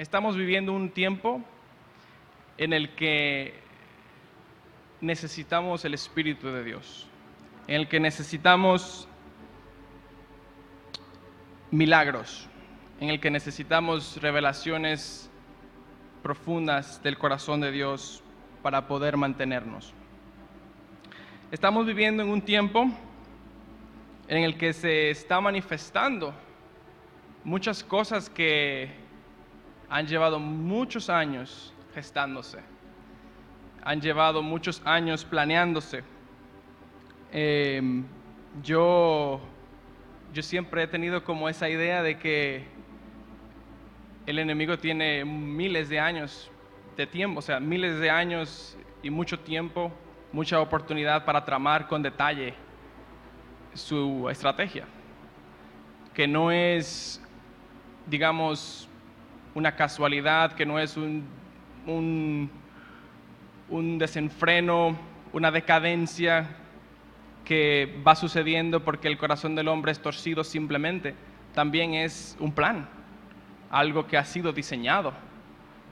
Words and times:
Estamos 0.00 0.34
viviendo 0.34 0.72
un 0.72 0.88
tiempo 0.88 1.42
en 2.56 2.72
el 2.72 2.94
que 2.94 3.52
necesitamos 5.02 5.84
el 5.84 5.92
Espíritu 5.92 6.46
de 6.46 6.64
Dios, 6.64 7.06
en 7.66 7.82
el 7.82 7.86
que 7.86 8.00
necesitamos 8.00 9.06
milagros, 11.70 12.48
en 12.98 13.10
el 13.10 13.20
que 13.20 13.30
necesitamos 13.30 14.16
revelaciones 14.22 15.30
profundas 16.22 17.02
del 17.02 17.18
corazón 17.18 17.60
de 17.60 17.70
Dios 17.70 18.22
para 18.62 18.88
poder 18.88 19.18
mantenernos. 19.18 19.92
Estamos 21.50 21.84
viviendo 21.84 22.22
en 22.22 22.30
un 22.30 22.40
tiempo 22.40 22.86
en 24.28 24.44
el 24.44 24.56
que 24.56 24.72
se 24.72 25.10
está 25.10 25.42
manifestando 25.42 26.32
muchas 27.44 27.84
cosas 27.84 28.30
que 28.30 29.09
han 29.90 30.06
llevado 30.06 30.38
muchos 30.38 31.10
años 31.10 31.74
gestándose, 31.94 32.60
han 33.82 34.00
llevado 34.00 34.40
muchos 34.40 34.80
años 34.84 35.24
planeándose. 35.24 36.04
Em, 37.32 38.04
yo, 38.62 39.40
yo 40.32 40.42
siempre 40.42 40.84
he 40.84 40.86
tenido 40.86 41.24
como 41.24 41.48
esa 41.48 41.68
idea 41.68 42.02
de 42.02 42.18
que 42.18 42.64
el 44.26 44.38
enemigo 44.38 44.78
tiene 44.78 45.24
miles 45.24 45.88
de 45.88 45.98
años 45.98 46.50
de 46.96 47.06
tiempo, 47.06 47.40
o 47.40 47.42
sea, 47.42 47.58
miles 47.58 47.98
de 47.98 48.10
años 48.10 48.76
y 49.02 49.10
mucho 49.10 49.40
tiempo, 49.40 49.90
mucha 50.32 50.60
oportunidad 50.60 51.24
para 51.24 51.44
tramar 51.44 51.88
con 51.88 52.00
detalle 52.00 52.54
su 53.74 54.28
estrategia, 54.30 54.84
que 56.14 56.28
no 56.28 56.52
es, 56.52 57.20
digamos, 58.06 58.89
una 59.54 59.74
casualidad, 59.74 60.52
que 60.52 60.64
no 60.66 60.78
es 60.78 60.96
un, 60.96 61.24
un, 63.68 63.98
desenfreno, 63.98 64.96
una 65.32 65.50
decadencia 65.50 66.56
que 67.44 68.00
va 68.06 68.14
sucediendo 68.14 68.84
porque 68.84 69.08
el 69.08 69.18
corazón 69.18 69.54
del 69.54 69.68
hombre 69.68 69.92
es 69.92 70.00
torcido 70.00 70.44
simplemente. 70.44 71.14
También 71.54 71.94
es 71.94 72.36
un 72.38 72.52
plan, 72.52 72.88
algo 73.70 74.06
que 74.06 74.16
ha 74.16 74.24
sido 74.24 74.52
diseñado 74.52 75.12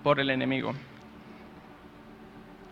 por 0.03 0.20
el 0.20 0.31
enemigo. 0.31 0.73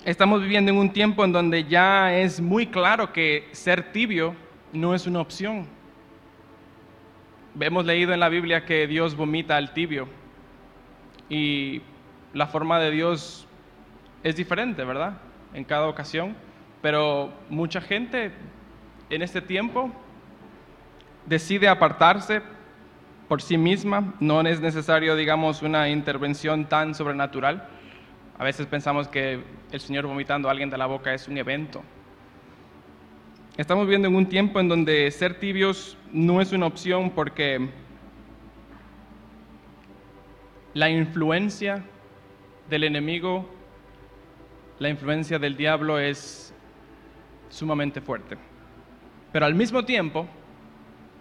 Estamos 0.04 0.40
viviendo 0.40 0.70
en 0.70 0.78
un 0.78 0.92
tiempo 0.92 1.24
en 1.24 1.32
donde 1.32 1.64
ya 1.64 2.16
es 2.16 2.40
muy 2.40 2.68
claro 2.68 3.12
que 3.12 3.48
ser 3.50 3.92
tibio 3.92 4.36
no 4.72 4.94
es 4.94 5.06
una 5.06 5.20
opción. 5.20 5.66
Hemos 7.58 7.86
leído 7.86 8.12
en 8.12 8.20
la 8.20 8.28
Biblia 8.28 8.64
que 8.64 8.86
Dios 8.86 9.16
vomita 9.16 9.56
al 9.56 9.72
tibio 9.72 10.06
y 11.28 11.82
la 12.32 12.46
forma 12.46 12.78
de 12.78 12.90
Dios 12.90 13.46
es 14.22 14.36
diferente, 14.36 14.84
¿verdad? 14.84 15.18
En 15.54 15.64
cada 15.64 15.88
ocasión, 15.88 16.36
pero 16.82 17.32
mucha 17.48 17.80
gente 17.80 18.32
en 19.10 19.22
este 19.22 19.40
tiempo 19.40 19.90
decide 21.26 21.68
apartarse 21.68 22.42
por 23.28 23.42
sí 23.42 23.58
misma, 23.58 24.14
no 24.20 24.40
es 24.42 24.60
necesario, 24.60 25.16
digamos, 25.16 25.62
una 25.62 25.88
intervención 25.88 26.66
tan 26.66 26.94
sobrenatural. 26.94 27.68
A 28.38 28.44
veces 28.44 28.66
pensamos 28.66 29.08
que 29.08 29.42
el 29.72 29.80
Señor 29.80 30.06
vomitando 30.06 30.48
a 30.48 30.52
alguien 30.52 30.70
de 30.70 30.78
la 30.78 30.86
boca 30.86 31.12
es 31.12 31.26
un 31.26 31.36
evento. 31.36 31.82
Estamos 33.56 33.88
viendo 33.88 34.06
en 34.06 34.14
un 34.14 34.26
tiempo 34.26 34.60
en 34.60 34.68
donde 34.68 35.10
ser 35.10 35.40
tibios 35.40 35.96
no 36.12 36.40
es 36.40 36.52
una 36.52 36.66
opción 36.66 37.10
porque 37.10 37.70
la 40.76 40.90
influencia 40.90 41.82
del 42.68 42.84
enemigo, 42.84 43.48
la 44.78 44.90
influencia 44.90 45.38
del 45.38 45.56
diablo 45.56 45.98
es 45.98 46.52
sumamente 47.48 48.02
fuerte. 48.02 48.36
Pero 49.32 49.46
al 49.46 49.54
mismo 49.54 49.86
tiempo, 49.86 50.26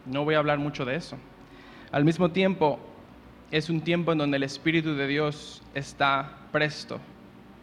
no 0.07 0.25
voy 0.25 0.35
a 0.35 0.39
hablar 0.39 0.59
mucho 0.59 0.83
de 0.83 0.97
eso, 0.97 1.17
al 1.89 2.03
mismo 2.03 2.31
tiempo 2.31 2.81
es 3.49 3.69
un 3.69 3.79
tiempo 3.79 4.11
en 4.11 4.17
donde 4.17 4.35
el 4.35 4.43
Espíritu 4.43 4.93
de 4.93 5.07
Dios 5.07 5.63
está 5.73 6.35
presto 6.51 6.99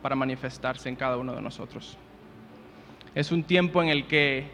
para 0.00 0.16
manifestarse 0.16 0.88
en 0.88 0.96
cada 0.96 1.18
uno 1.18 1.34
de 1.34 1.42
nosotros. 1.42 1.98
Es 3.14 3.30
un 3.30 3.44
tiempo 3.44 3.82
en 3.82 3.90
el 3.90 4.06
que 4.06 4.46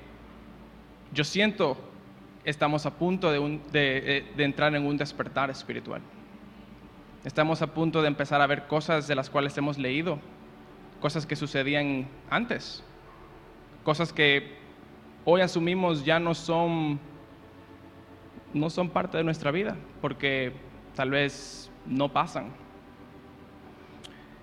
yo 1.15 1.23
siento 1.23 1.77
estamos 2.45 2.85
a 2.85 2.99
punto 2.99 3.31
de, 3.31 4.25
de 4.37 4.45
entrar 4.45 4.75
en 4.75 4.85
un 4.85 4.97
despertar 4.97 5.51
espiritual. 5.51 6.03
Estamos 7.25 7.63
a 7.63 7.75
punto 7.75 8.01
de 8.01 8.09
empezar 8.09 8.41
a 8.41 8.47
ver 8.47 8.69
cosas 8.69 9.09
de 9.09 9.17
las 9.17 9.29
cuales 9.29 9.57
hemos 9.59 9.77
leído, 9.77 10.21
cosas 11.01 11.27
que 11.27 11.35
sucedían 11.35 12.07
antes, 12.31 12.85
cosas 13.83 14.13
que 14.13 14.57
hoy 15.25 15.41
asumimos 15.41 16.05
ya 16.05 16.21
no 16.21 16.35
son 16.35 17.01
no 18.55 18.71
son 18.71 18.89
parte 18.89 19.19
de 19.19 19.25
nuestra 19.25 19.51
vida, 19.51 19.77
porque 20.01 20.53
tal 20.95 21.11
vez 21.11 21.71
no 21.87 22.09
pasan. 22.09 22.53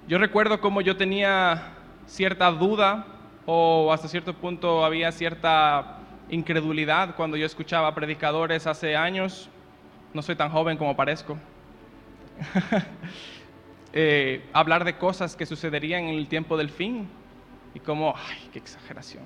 Yo 0.07 0.19
recuerdo 0.19 0.61
como 0.61 0.81
yo 0.81 0.97
tenía 0.97 1.73
cierta 2.05 2.51
duda 2.51 3.07
o 3.45 3.91
hasta 3.91 4.07
cierto 4.07 4.35
punto 4.35 4.85
había 4.85 5.11
cierta 5.11 6.01
incredulidad 6.29 7.15
cuando 7.15 7.37
yo 7.37 7.45
escuchaba 7.45 7.95
predicadores 7.95 8.67
hace 8.67 8.95
años. 8.95 9.49
No 10.13 10.21
soy 10.21 10.35
tan 10.35 10.51
joven 10.51 10.77
como 10.77 10.95
parezco. 10.95 11.37
Eh, 13.97 14.44
hablar 14.51 14.84
de 14.84 14.97
cosas 14.97 15.38
que 15.38 15.46
sucederían 15.46 16.03
en 16.03 16.16
el 16.16 16.28
tiempo 16.28 16.57
del 16.57 16.69
fin 16.69 17.07
y 17.73 17.79
como, 17.79 18.13
ay, 18.13 18.50
qué 18.51 18.59
exageración, 18.59 19.23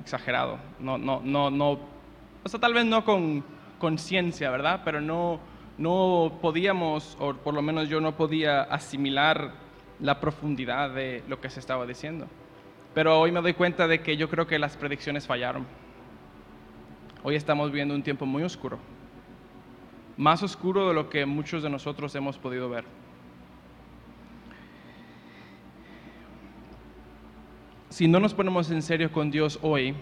exagerado, 0.00 0.60
no, 0.78 0.98
no, 0.98 1.20
no, 1.20 1.50
no, 1.50 1.70
o 1.72 2.48
sea, 2.48 2.60
tal 2.60 2.74
vez 2.74 2.84
no 2.84 3.04
con 3.04 3.42
conciencia, 3.80 4.52
¿verdad? 4.52 4.82
Pero 4.84 5.00
no, 5.00 5.40
no 5.78 6.38
podíamos, 6.40 7.16
o 7.18 7.34
por 7.34 7.54
lo 7.54 7.60
menos 7.60 7.88
yo 7.88 8.00
no 8.00 8.16
podía 8.16 8.62
asimilar 8.62 9.50
la 9.98 10.20
profundidad 10.20 10.90
de 10.90 11.24
lo 11.26 11.40
que 11.40 11.50
se 11.50 11.58
estaba 11.58 11.86
diciendo. 11.86 12.28
Pero 12.94 13.18
hoy 13.18 13.32
me 13.32 13.40
doy 13.40 13.54
cuenta 13.54 13.88
de 13.88 14.00
que 14.00 14.16
yo 14.16 14.28
creo 14.28 14.46
que 14.46 14.60
las 14.60 14.76
predicciones 14.76 15.26
fallaron. 15.26 15.66
Hoy 17.24 17.34
estamos 17.34 17.72
viviendo 17.72 17.96
un 17.96 18.04
tiempo 18.04 18.26
muy 18.26 18.44
oscuro 18.44 18.78
más 20.16 20.42
oscuro 20.42 20.88
de 20.88 20.94
lo 20.94 21.08
que 21.08 21.26
muchos 21.26 21.62
de 21.62 21.70
nosotros 21.70 22.14
hemos 22.14 22.38
podido 22.38 22.68
ver. 22.68 22.84
Si 27.90 28.08
no 28.08 28.18
nos 28.18 28.34
ponemos 28.34 28.70
en 28.70 28.82
serio 28.82 29.12
con 29.12 29.30
Dios 29.30 29.58
hoy, 29.62 29.94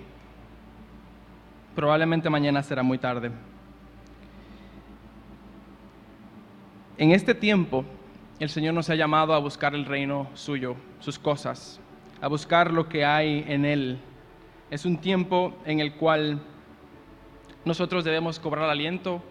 probablemente 1.75 2.31
mañana 2.31 2.63
será 2.63 2.83
muy 2.83 2.99
tarde. 2.99 3.31
En 6.97 7.11
este 7.11 7.35
tiempo, 7.35 7.85
el 8.39 8.49
Señor 8.49 8.75
nos 8.75 8.89
ha 8.91 8.95
llamado 8.95 9.35
a 9.35 9.39
buscar 9.39 9.75
el 9.75 9.85
reino 9.85 10.29
suyo, 10.35 10.77
sus 11.01 11.19
cosas, 11.19 11.81
a 12.21 12.29
buscar 12.29 12.73
lo 12.73 12.89
que 12.89 13.05
hay 13.05 13.45
en 13.47 13.65
Él. 13.65 13.99
Es 14.71 14.85
un 14.85 14.99
tiempo 14.99 15.55
en 15.65 15.81
el 15.81 15.95
cual 15.95 16.41
nosotros 17.65 18.05
debemos 18.05 18.39
cobrar 18.39 18.71
aliento, 18.71 19.23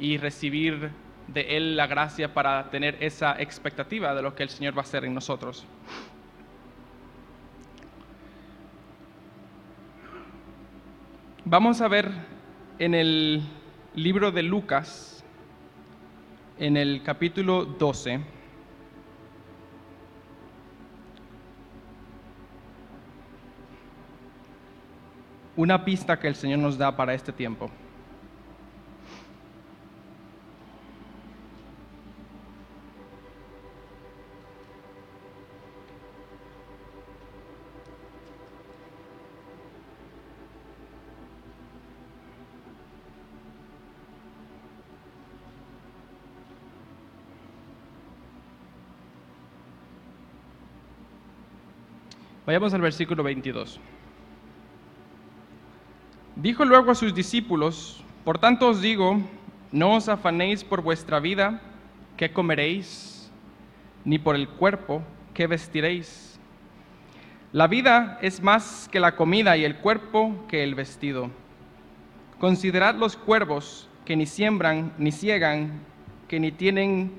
y 0.00 0.16
recibir 0.16 0.90
de 1.28 1.56
Él 1.56 1.76
la 1.76 1.86
gracia 1.86 2.32
para 2.34 2.70
tener 2.70 2.96
esa 3.00 3.40
expectativa 3.40 4.14
de 4.14 4.22
lo 4.22 4.34
que 4.34 4.42
el 4.42 4.48
Señor 4.48 4.74
va 4.74 4.78
a 4.78 4.84
hacer 4.84 5.04
en 5.04 5.14
nosotros. 5.14 5.66
Vamos 11.44 11.80
a 11.80 11.88
ver 11.88 12.10
en 12.78 12.94
el 12.94 13.42
libro 13.94 14.30
de 14.30 14.42
Lucas, 14.42 15.24
en 16.58 16.76
el 16.76 17.02
capítulo 17.02 17.64
12, 17.64 18.20
una 25.56 25.84
pista 25.84 26.18
que 26.18 26.28
el 26.28 26.34
Señor 26.34 26.60
nos 26.60 26.78
da 26.78 26.96
para 26.96 27.14
este 27.14 27.32
tiempo. 27.32 27.70
Vayamos 52.50 52.74
al 52.74 52.80
versículo 52.80 53.22
22. 53.22 53.78
Dijo 56.34 56.64
luego 56.64 56.90
a 56.90 56.96
sus 56.96 57.14
discípulos, 57.14 58.02
por 58.24 58.38
tanto 58.40 58.70
os 58.70 58.82
digo, 58.82 59.20
no 59.70 59.94
os 59.94 60.08
afanéis 60.08 60.64
por 60.64 60.82
vuestra 60.82 61.20
vida, 61.20 61.60
¿qué 62.16 62.32
comeréis? 62.32 63.30
Ni 64.04 64.18
por 64.18 64.34
el 64.34 64.48
cuerpo, 64.48 65.00
¿qué 65.32 65.46
vestiréis? 65.46 66.40
La 67.52 67.68
vida 67.68 68.18
es 68.20 68.42
más 68.42 68.88
que 68.90 68.98
la 68.98 69.14
comida 69.14 69.56
y 69.56 69.64
el 69.64 69.76
cuerpo 69.76 70.34
que 70.48 70.64
el 70.64 70.74
vestido. 70.74 71.30
Considerad 72.40 72.96
los 72.96 73.16
cuervos 73.16 73.88
que 74.04 74.16
ni 74.16 74.26
siembran 74.26 74.92
ni 74.98 75.12
ciegan, 75.12 75.82
que 76.26 76.40
ni 76.40 76.50
tienen 76.50 77.12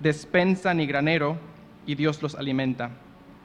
despensa 0.00 0.72
ni 0.72 0.86
granero, 0.86 1.36
y 1.84 1.96
Dios 1.96 2.22
los 2.22 2.34
alimenta. 2.34 2.92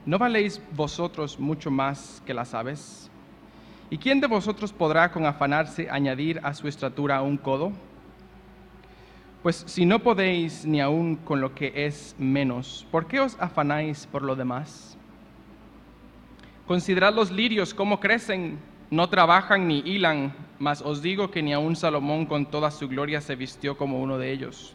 ¿No 0.06 0.18
valéis 0.18 0.62
vosotros 0.72 1.38
mucho 1.38 1.70
más 1.70 2.22
que 2.24 2.32
las 2.32 2.54
aves? 2.54 3.10
¿Y 3.90 3.98
quién 3.98 4.20
de 4.20 4.26
vosotros 4.26 4.72
podrá 4.72 5.12
con 5.12 5.26
afanarse 5.26 5.88
añadir 5.90 6.40
a 6.42 6.54
su 6.54 6.68
estatura 6.68 7.20
un 7.20 7.36
codo? 7.36 7.72
Pues 9.42 9.62
si 9.66 9.84
no 9.84 9.98
podéis 9.98 10.64
ni 10.64 10.80
aun 10.80 11.16
con 11.16 11.42
lo 11.42 11.54
que 11.54 11.72
es 11.86 12.14
menos, 12.18 12.86
¿por 12.90 13.06
qué 13.06 13.20
os 13.20 13.36
afanáis 13.40 14.06
por 14.06 14.22
lo 14.22 14.36
demás? 14.36 14.96
Considerad 16.66 17.14
los 17.14 17.30
lirios 17.30 17.74
cómo 17.74 18.00
crecen, 18.00 18.58
no 18.90 19.08
trabajan 19.08 19.68
ni 19.68 19.80
hilan, 19.80 20.32
mas 20.58 20.80
os 20.80 21.02
digo 21.02 21.30
que 21.30 21.42
ni 21.42 21.52
aun 21.52 21.76
Salomón 21.76 22.24
con 22.24 22.46
toda 22.46 22.70
su 22.70 22.88
gloria 22.88 23.20
se 23.20 23.36
vistió 23.36 23.76
como 23.76 24.00
uno 24.00 24.16
de 24.16 24.32
ellos. 24.32 24.74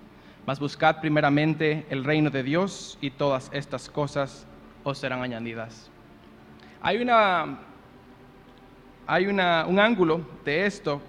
Mas 0.45 0.59
buscad 0.59 0.99
primeramente 1.01 1.85
el 1.89 2.03
reino 2.03 2.29
de 2.29 2.43
Dios 2.43 2.97
y 2.99 3.11
todas 3.11 3.49
estas 3.53 3.89
cosas 3.89 4.47
os 4.83 4.97
serán 4.97 5.21
añadidas. 5.21 5.91
Hay, 6.81 6.97
una, 6.97 7.59
hay 9.05 9.27
una, 9.27 9.65
un 9.67 9.79
ángulo 9.79 10.21
de 10.43 10.65
esto 10.65 11.01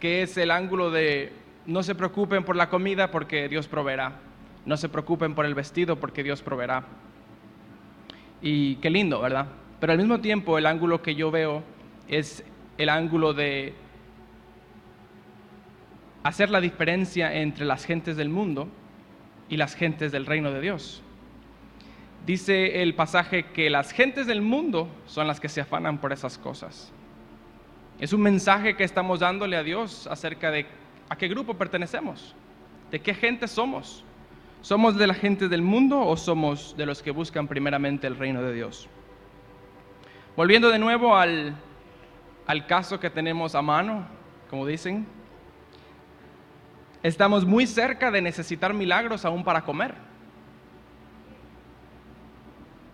que 0.00 0.22
es 0.22 0.36
el 0.36 0.50
ángulo 0.50 0.90
de 0.90 1.32
no 1.66 1.82
se 1.82 1.94
preocupen 1.94 2.42
por 2.42 2.56
la 2.56 2.68
comida 2.68 3.10
porque 3.10 3.48
Dios 3.48 3.68
proveerá. 3.68 4.14
No 4.66 4.76
se 4.76 4.88
preocupen 4.88 5.34
por 5.34 5.46
el 5.46 5.54
vestido 5.54 5.96
porque 5.96 6.22
Dios 6.22 6.42
proveerá. 6.42 6.84
Y 8.42 8.76
qué 8.76 8.90
lindo, 8.90 9.20
¿verdad? 9.20 9.46
Pero 9.78 9.92
al 9.92 9.98
mismo 9.98 10.20
tiempo 10.20 10.58
el 10.58 10.66
ángulo 10.66 11.00
que 11.00 11.14
yo 11.14 11.30
veo 11.30 11.62
es 12.08 12.44
el 12.76 12.88
ángulo 12.88 13.34
de 13.34 13.74
hacer 16.22 16.50
la 16.50 16.60
diferencia 16.60 17.34
entre 17.34 17.64
las 17.64 17.84
gentes 17.84 18.16
del 18.16 18.28
mundo 18.28 18.68
y 19.50 19.56
las 19.56 19.74
gentes 19.74 20.12
del 20.12 20.24
reino 20.24 20.52
de 20.52 20.60
Dios. 20.60 21.02
Dice 22.24 22.82
el 22.82 22.94
pasaje 22.94 23.46
que 23.46 23.68
las 23.68 23.92
gentes 23.92 24.26
del 24.26 24.40
mundo 24.40 24.88
son 25.06 25.26
las 25.26 25.40
que 25.40 25.48
se 25.48 25.60
afanan 25.60 25.98
por 25.98 26.12
esas 26.12 26.38
cosas. 26.38 26.92
Es 27.98 28.12
un 28.12 28.22
mensaje 28.22 28.76
que 28.76 28.84
estamos 28.84 29.20
dándole 29.20 29.56
a 29.56 29.62
Dios 29.62 30.06
acerca 30.06 30.50
de 30.50 30.66
a 31.08 31.16
qué 31.16 31.28
grupo 31.28 31.54
pertenecemos, 31.54 32.34
de 32.90 33.00
qué 33.00 33.12
gente 33.12 33.48
somos. 33.48 34.04
¿Somos 34.62 34.96
de 34.96 35.06
la 35.06 35.14
gente 35.14 35.48
del 35.48 35.62
mundo 35.62 36.00
o 36.00 36.16
somos 36.16 36.76
de 36.76 36.86
los 36.86 37.02
que 37.02 37.10
buscan 37.10 37.48
primeramente 37.48 38.06
el 38.06 38.16
reino 38.16 38.42
de 38.42 38.52
Dios? 38.52 38.88
Volviendo 40.36 40.68
de 40.68 40.78
nuevo 40.78 41.16
al, 41.16 41.56
al 42.46 42.66
caso 42.66 43.00
que 43.00 43.08
tenemos 43.08 43.54
a 43.54 43.62
mano, 43.62 44.06
como 44.50 44.66
dicen, 44.66 45.06
Estamos 47.02 47.46
muy 47.46 47.66
cerca 47.66 48.10
de 48.10 48.20
necesitar 48.20 48.74
milagros 48.74 49.24
aún 49.24 49.42
para 49.42 49.62
comer. 49.62 49.94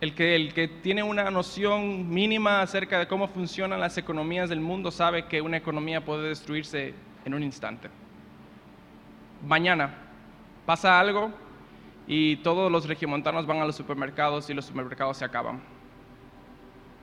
El 0.00 0.14
que, 0.14 0.36
el 0.36 0.54
que 0.54 0.68
tiene 0.68 1.02
una 1.02 1.30
noción 1.30 2.08
mínima 2.08 2.60
acerca 2.60 2.98
de 2.98 3.08
cómo 3.08 3.26
funcionan 3.28 3.80
las 3.80 3.98
economías 3.98 4.48
del 4.48 4.60
mundo 4.60 4.90
sabe 4.90 5.26
que 5.26 5.40
una 5.40 5.56
economía 5.56 6.04
puede 6.04 6.28
destruirse 6.28 6.94
en 7.24 7.34
un 7.34 7.42
instante. 7.42 7.88
Mañana 9.44 9.94
pasa 10.66 11.00
algo 11.00 11.30
y 12.06 12.36
todos 12.36 12.70
los 12.70 12.86
regiomontanos 12.86 13.46
van 13.46 13.58
a 13.58 13.64
los 13.64 13.74
supermercados 13.74 14.48
y 14.50 14.54
los 14.54 14.66
supermercados 14.66 15.16
se 15.16 15.24
acaban. 15.24 15.60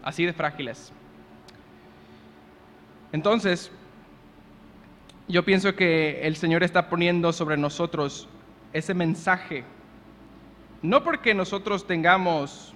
Así 0.03 0.25
de 0.25 0.33
frágiles. 0.33 0.93
Entonces, 3.11 3.71
yo 5.33 5.43
pienso 5.43 5.75
que 5.75 6.27
el 6.27 6.35
Señor 6.35 6.61
está 6.61 6.89
poniendo 6.89 7.33
sobre 7.33 7.57
nosotros 7.57 8.29
ese 8.71 8.93
mensaje, 8.93 9.63
no 10.83 11.03
porque 11.03 11.33
nosotros 11.33 11.87
tengamos, 11.87 12.75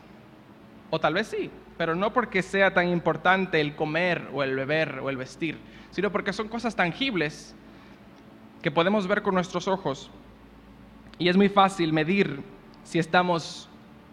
o 0.89 0.99
tal 0.99 1.13
vez 1.13 1.27
sí, 1.27 1.51
pero 1.77 1.93
no 1.93 2.13
porque 2.13 2.41
sea 2.41 2.73
tan 2.73 2.89
importante 2.89 3.61
el 3.61 3.75
comer 3.75 4.27
o 4.33 4.41
el 4.41 4.55
beber 4.55 5.01
o 5.03 5.11
el 5.11 5.17
vestir, 5.17 5.59
sino 5.91 6.11
porque 6.11 6.33
son 6.33 6.47
cosas 6.47 6.75
tangibles 6.75 7.55
que 8.63 8.71
podemos 8.71 9.05
ver 9.05 9.21
con 9.21 9.35
nuestros 9.35 9.67
ojos. 9.67 10.09
Y 11.19 11.29
es 11.29 11.37
muy 11.37 11.49
fácil 11.49 11.93
medir 11.93 12.41
si 12.83 12.97
estamos 12.97 13.69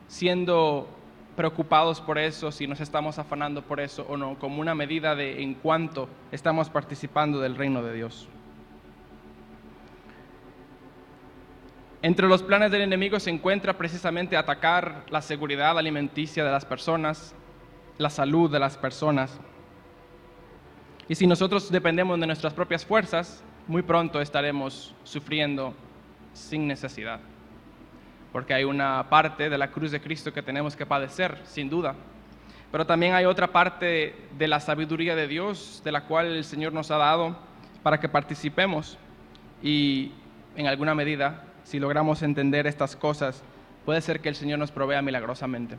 siendo 0.07 0.87
preocupados 1.35 2.03
por 2.03 2.19
eso, 2.19 2.53
si 2.53 2.67
nos 2.67 2.83
estamos 2.83 3.19
afanando 3.19 3.63
por 3.63 3.81
eso 3.81 4.05
o 4.07 4.19
no, 4.19 4.39
como 4.39 4.61
una 4.61 4.75
medida 4.75 5.15
de 5.15 5.43
en 5.43 5.55
cuánto 5.55 6.11
estamos 6.31 6.69
participando 6.69 7.41
del 7.41 7.57
reino 7.57 7.83
de 7.83 7.95
Dios. 7.95 8.29
Entre 12.05 12.29
los 12.29 12.43
planes 12.43 12.71
del 12.71 12.83
enemigo 12.83 13.19
se 13.19 13.31
encuentra 13.31 13.79
precisamente 13.79 14.37
atacar 14.37 15.07
la 15.09 15.23
seguridad 15.23 15.79
alimenticia 15.79 16.45
de 16.45 16.51
las 16.51 16.67
personas, 16.67 17.35
la 17.97 18.11
salud 18.11 18.51
de 18.51 18.59
las 18.59 18.77
personas. 18.77 19.41
Y 21.09 21.15
si 21.15 21.27
nosotros 21.27 21.73
dependemos 21.73 22.21
de 22.21 22.27
nuestras 22.27 22.53
propias 22.53 22.85
fuerzas, 22.85 23.43
muy 23.67 23.81
pronto 23.81 24.21
estaremos 24.21 24.95
sufriendo 25.03 25.73
sin 26.35 26.67
necesidad 26.67 27.21
porque 28.33 28.53
hay 28.53 28.65
una 28.65 29.09
parte 29.09 29.49
de 29.49 29.57
la 29.57 29.71
cruz 29.71 29.91
de 29.91 30.01
Cristo 30.03 30.31
que 30.31 30.43
tenemos 30.43 30.77
que 30.77 30.85
padecer, 30.85 31.41
sin 31.45 31.71
duda. 31.71 31.95
Pero 32.71 32.85
también 32.85 33.15
hay 33.15 33.25
otra 33.25 33.47
parte 33.47 34.15
de 34.37 34.49
la 34.49 34.61
sabiduría 34.61 35.17
de 35.17 35.27
Dios, 35.27 35.81
de 35.83 35.93
la 35.93 36.03
cual 36.03 36.27
el 36.27 36.45
Señor 36.45 36.75
nos 36.75 36.91
ha 36.91 36.99
dado 36.99 37.39
para 37.83 37.99
que 37.99 38.11
participemos. 38.11 38.99
Y 39.63 40.11
en 40.55 40.67
alguna 40.67 40.95
medida, 40.95 41.45
si 41.65 41.79
logramos 41.79 42.23
entender 42.23 42.67
estas 42.67 42.95
cosas, 42.95 43.43
puede 43.85 44.01
ser 44.01 44.21
que 44.21 44.29
el 44.29 44.35
Señor 44.35 44.59
nos 44.59 44.71
provea 44.71 45.03
milagrosamente. 45.03 45.77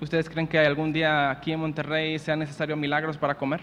¿Ustedes 0.00 0.28
creen 0.28 0.46
que 0.46 0.58
algún 0.58 0.92
día 0.92 1.30
aquí 1.30 1.52
en 1.52 1.60
Monterrey 1.60 2.18
sea 2.18 2.36
necesario 2.36 2.76
milagros 2.76 3.16
para 3.16 3.36
comer? 3.36 3.62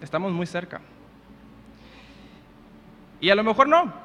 Estamos 0.00 0.30
muy 0.32 0.46
cerca. 0.46 0.80
Y 3.20 3.30
a 3.30 3.34
lo 3.34 3.42
mejor 3.42 3.66
no. 3.66 4.03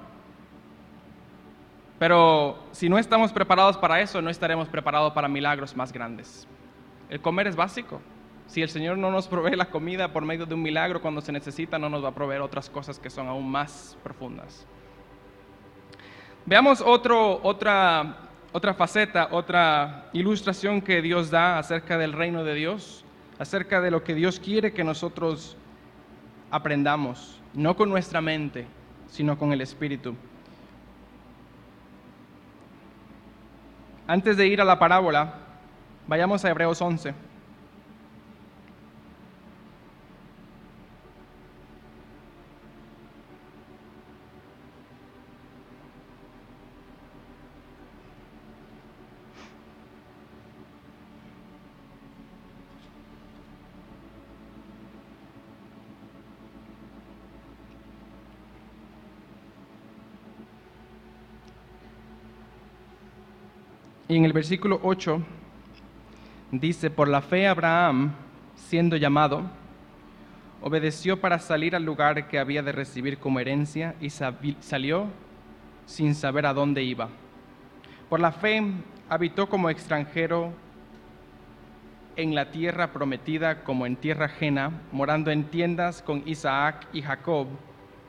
Pero 2.00 2.58
si 2.72 2.88
no 2.88 2.98
estamos 2.98 3.34
preparados 3.34 3.78
para 3.78 4.00
eso, 4.00 4.22
no 4.22 4.30
estaremos 4.30 4.70
preparados 4.70 5.12
para 5.12 5.28
milagros 5.28 5.76
más 5.76 5.92
grandes. 5.92 6.48
El 7.10 7.20
comer 7.20 7.48
es 7.48 7.58
básico. 7.58 8.02
Si 8.48 8.62
el 8.62 8.70
Señor 8.70 8.98
no 8.98 9.12
nos 9.12 9.28
provee 9.28 9.56
la 9.56 9.70
comida 9.70 10.12
por 10.12 10.24
medio 10.24 10.46
de 10.46 10.56
un 10.56 10.62
milagro 10.62 11.02
cuando 11.02 11.22
se 11.22 11.34
necesita, 11.34 11.78
no 11.78 11.90
nos 11.90 12.04
va 12.04 12.10
a 12.10 12.16
proveer 12.16 12.42
otras 12.42 12.70
cosas 12.70 12.98
que 12.98 13.10
son 13.10 13.28
aún 13.28 13.52
más 13.52 13.98
profundas. 14.02 14.66
Veamos 16.46 16.82
otro, 16.82 17.42
otra, 17.44 18.30
otra 18.54 18.74
faceta, 18.74 19.28
otra 19.32 20.10
ilustración 20.14 20.82
que 20.82 21.02
Dios 21.02 21.30
da 21.30 21.60
acerca 21.60 21.98
del 21.98 22.14
reino 22.14 22.44
de 22.44 22.56
Dios, 22.56 23.06
acerca 23.38 23.82
de 23.82 23.92
lo 23.92 24.04
que 24.04 24.16
Dios 24.16 24.40
quiere 24.40 24.74
que 24.74 24.84
nosotros 24.84 25.58
aprendamos, 26.50 27.42
no 27.54 27.76
con 27.76 27.90
nuestra 27.90 28.22
mente, 28.22 28.66
sino 29.08 29.38
con 29.38 29.52
el 29.52 29.62
Espíritu. 29.62 30.16
Antes 34.10 34.38
de 34.38 34.48
ir 34.48 34.60
a 34.60 34.66
la 34.66 34.80
parábola, 34.80 35.36
vayamos 36.08 36.44
a 36.44 36.50
Hebreos 36.50 36.82
11. 36.82 37.14
Y 64.10 64.16
en 64.16 64.26
el 64.26 64.34
versículo 64.34 64.80
8 64.82 65.22
dice, 66.52 66.90
por 66.90 67.08
la 67.08 67.22
fe 67.22 67.48
Abraham, 67.48 68.12
siendo 68.56 68.98
llamado, 68.98 69.44
obedeció 70.64 71.22
para 71.22 71.38
salir 71.38 71.76
al 71.76 71.86
lugar 71.86 72.28
que 72.28 72.40
había 72.40 72.64
de 72.64 72.72
recibir 72.72 73.20
como 73.20 73.40
herencia 73.40 73.94
y 74.02 74.10
salió 74.10 75.06
sin 75.86 76.16
saber 76.16 76.48
a 76.48 76.56
dónde 76.56 76.82
iba. 76.82 77.08
Por 78.10 78.20
la 78.20 78.32
fe 78.32 78.64
habitó 79.10 79.48
como 79.48 79.70
extranjero 79.70 80.54
en 82.16 82.34
la 82.34 82.50
tierra 82.50 82.92
prometida 82.92 83.64
como 83.64 83.86
en 83.86 83.96
tierra 83.96 84.26
ajena, 84.26 84.72
morando 84.92 85.30
en 85.30 85.44
tiendas 85.44 86.02
con 86.02 86.24
Isaac 86.26 86.88
y 86.94 87.04
Jacob, 87.04 87.46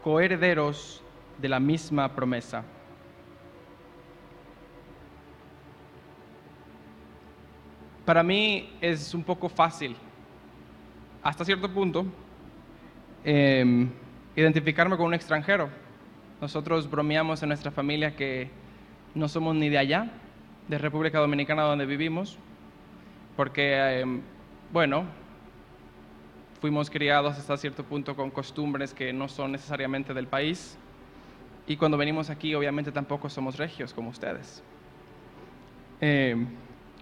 coherederos 0.03 1.03
de 1.37 1.51
la 1.51 1.61
misma 1.61 2.09
promesa. 2.15 2.65
Para 8.11 8.25
mí 8.25 8.69
es 8.81 9.15
un 9.15 9.23
poco 9.23 9.49
fácil, 9.49 9.95
hasta 11.23 11.45
cierto 11.45 11.73
punto, 11.73 12.05
em, 13.23 13.89
identificarme 14.35 14.97
con 14.97 15.07
un 15.07 15.15
extranjero. 15.15 15.71
Nosotros 16.41 16.91
bromeamos 16.91 17.41
en 17.45 17.51
nuestra 17.51 17.71
familia 17.71 18.17
que 18.17 18.51
no 19.15 19.29
somos 19.29 19.55
ni 19.55 19.69
de 19.69 19.79
allá, 19.79 20.11
de 20.67 20.77
República 20.77 21.21
Dominicana 21.21 21.63
donde 21.63 21.87
vivimos, 21.87 22.37
porque, 23.37 24.01
em, 24.01 24.23
bueno, 24.73 25.05
fuimos 26.61 26.91
criados 26.91 27.39
hasta 27.39 27.57
cierto 27.59 27.85
punto 27.85 28.17
con 28.17 28.33
costumbres 28.33 28.93
que 28.93 29.13
no 29.13 29.29
son 29.29 29.53
necesariamente 29.53 30.15
del 30.15 30.27
país, 30.27 30.77
y 31.69 31.77
cuando 31.77 31.97
venimos 31.97 32.29
aquí 32.29 32.57
obviamente 32.57 32.91
tampoco 32.91 33.29
somos 33.31 33.57
regios 33.57 33.95
como 33.95 34.11
ustedes. 34.11 34.65
Em, 36.01 36.49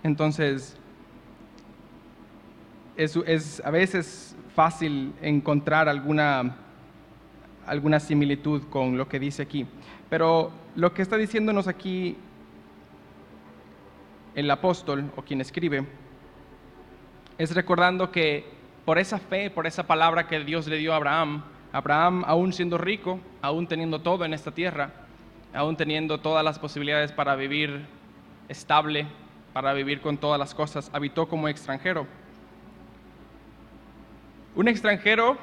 entonces, 0.02 0.78
es, 2.98 3.62
a 3.64 3.70
veces 3.70 4.36
fácil 4.54 5.14
encontrar 5.22 5.88
alguna, 5.88 6.56
alguna 7.64 8.00
similitud 8.00 8.64
con 8.64 8.98
lo 8.98 9.08
que 9.08 9.20
dice 9.20 9.42
aquí, 9.42 9.66
pero 10.10 10.50
lo 10.74 10.92
que 10.92 11.02
está 11.02 11.16
diciéndonos 11.16 11.68
aquí 11.68 12.16
el 14.34 14.50
apóstol 14.50 15.10
o 15.16 15.22
quien 15.22 15.40
escribe 15.40 15.86
es 17.38 17.54
recordando 17.54 18.10
que 18.10 18.44
por 18.84 18.98
esa 18.98 19.18
fe, 19.18 19.50
por 19.50 19.66
esa 19.66 19.86
palabra 19.86 20.26
que 20.26 20.40
Dios 20.40 20.66
le 20.66 20.76
dio 20.76 20.92
a 20.92 20.96
Abraham, 20.96 21.44
Abraham 21.72 22.24
aún 22.26 22.52
siendo 22.52 22.78
rico, 22.78 23.20
aún 23.42 23.68
teniendo 23.68 24.00
todo 24.00 24.24
en 24.24 24.34
esta 24.34 24.50
tierra, 24.50 24.90
aún 25.54 25.76
teniendo 25.76 26.18
todas 26.18 26.44
las 26.44 26.58
posibilidades 26.58 27.12
para 27.12 27.36
vivir 27.36 27.86
estable, 28.48 29.06
para 29.52 29.72
vivir 29.72 30.00
con 30.00 30.18
todas 30.18 30.38
las 30.38 30.54
cosas, 30.54 30.90
habitó 30.92 31.28
como 31.28 31.48
extranjero. 31.48 32.06
Un 34.58 34.66
extranjero 34.66 35.38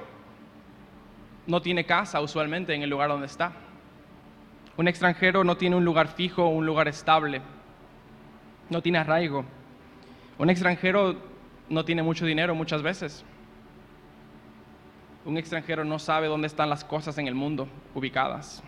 no 1.48 1.62
tiene 1.62 1.86
casa 1.86 2.20
usualmente 2.20 2.74
en 2.76 2.82
el 2.82 2.90
lugar 2.90 3.08
donde 3.08 3.28
está. 3.28 3.54
Un 4.76 4.90
extranjero 4.90 5.46
no 5.46 5.56
tiene 5.56 5.78
un 5.78 5.86
lugar 5.86 6.10
fijo, 6.10 6.48
un 6.48 6.66
lugar 6.66 6.90
estable, 6.90 7.42
no 8.70 8.82
tiene 8.82 8.98
arraigo. 8.98 9.46
Un 10.38 10.50
extranjero 10.50 11.16
no 11.70 11.86
tiene 11.86 12.04
mucho 12.04 12.26
dinero 12.26 12.56
muchas 12.56 12.82
veces. 12.82 13.24
Un 15.24 15.38
extranjero 15.38 15.86
no 15.86 15.98
sabe 15.98 16.28
dónde 16.28 16.48
están 16.48 16.70
las 16.70 16.84
cosas 16.84 17.18
en 17.18 17.30
el 17.30 17.36
mundo 17.36 17.70
ubicadas. 17.94 18.62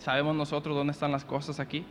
¿Sabemos 0.00 0.36
nosotros 0.36 0.76
dónde 0.76 0.92
están 0.92 1.12
las 1.12 1.24
cosas 1.24 1.60
aquí? 1.60 1.86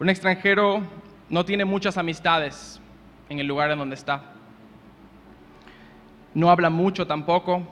Un 0.00 0.08
extranjero 0.08 0.80
no 1.28 1.44
tiene 1.44 1.66
muchas 1.66 1.98
amistades 1.98 2.80
en 3.28 3.38
el 3.38 3.46
lugar 3.46 3.70
en 3.70 3.78
donde 3.78 3.94
está. 3.94 4.32
No 6.34 6.50
habla 6.50 6.70
mucho 6.70 7.06
tampoco 7.06 7.62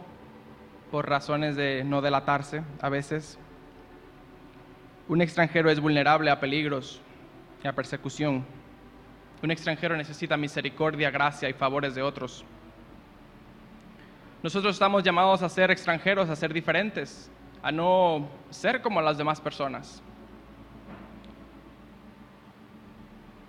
por 0.90 1.08
razones 1.08 1.56
de 1.56 1.84
no 1.84 2.00
delatarse 2.00 2.62
a 2.80 2.88
veces. 2.88 3.38
Un 5.08 5.22
extranjero 5.22 5.70
es 5.70 5.80
vulnerable 5.80 6.30
a 6.30 6.40
peligros 6.40 7.00
y 7.62 7.68
a 7.68 7.72
persecución. 7.72 8.44
Un 9.42 9.50
extranjero 9.50 9.96
necesita 9.96 10.36
misericordia, 10.36 11.10
gracia 11.10 11.48
y 11.48 11.52
favores 11.52 11.94
de 11.94 12.02
otros. 12.02 12.44
Nosotros 14.42 14.74
estamos 14.74 15.02
llamados 15.02 15.42
a 15.42 15.48
ser 15.48 15.70
extranjeros, 15.70 16.28
a 16.28 16.36
ser 16.36 16.52
diferentes, 16.52 17.30
a 17.62 17.72
no 17.72 18.28
ser 18.50 18.80
como 18.80 19.00
las 19.00 19.18
demás 19.18 19.40
personas. 19.40 20.02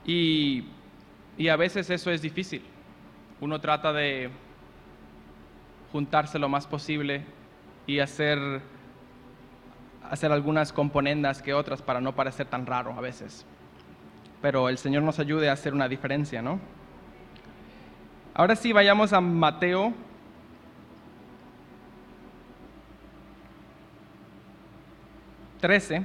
Y, 0.06 0.66
y 1.38 1.50
a 1.50 1.56
veces 1.56 1.90
eso 1.90 2.12
es 2.12 2.22
difícil. 2.22 2.64
Uno 3.40 3.62
trata 3.62 3.94
de 3.94 4.30
juntarse 5.92 6.40
lo 6.40 6.50
más 6.50 6.68
posible 6.68 7.24
y 7.86 8.00
hacer, 8.00 8.40
hacer 10.10 10.32
algunas 10.32 10.74
componendas 10.74 11.42
que 11.42 11.54
otras 11.54 11.82
para 11.82 12.02
no 12.02 12.16
parecer 12.16 12.48
tan 12.48 12.66
raro 12.66 12.94
a 12.98 13.02
veces 13.02 13.46
pero 14.42 14.70
el 14.70 14.78
Señor 14.78 15.04
nos 15.04 15.20
ayude 15.20 15.50
a 15.50 15.54
hacer 15.54 15.74
una 15.74 15.88
diferencia, 15.88 16.42
¿no? 16.42 16.60
Ahora 18.34 18.56
sí, 18.56 18.72
vayamos 18.72 19.14
a 19.14 19.22
Mateo. 19.22 19.94
Trece. 25.60 26.04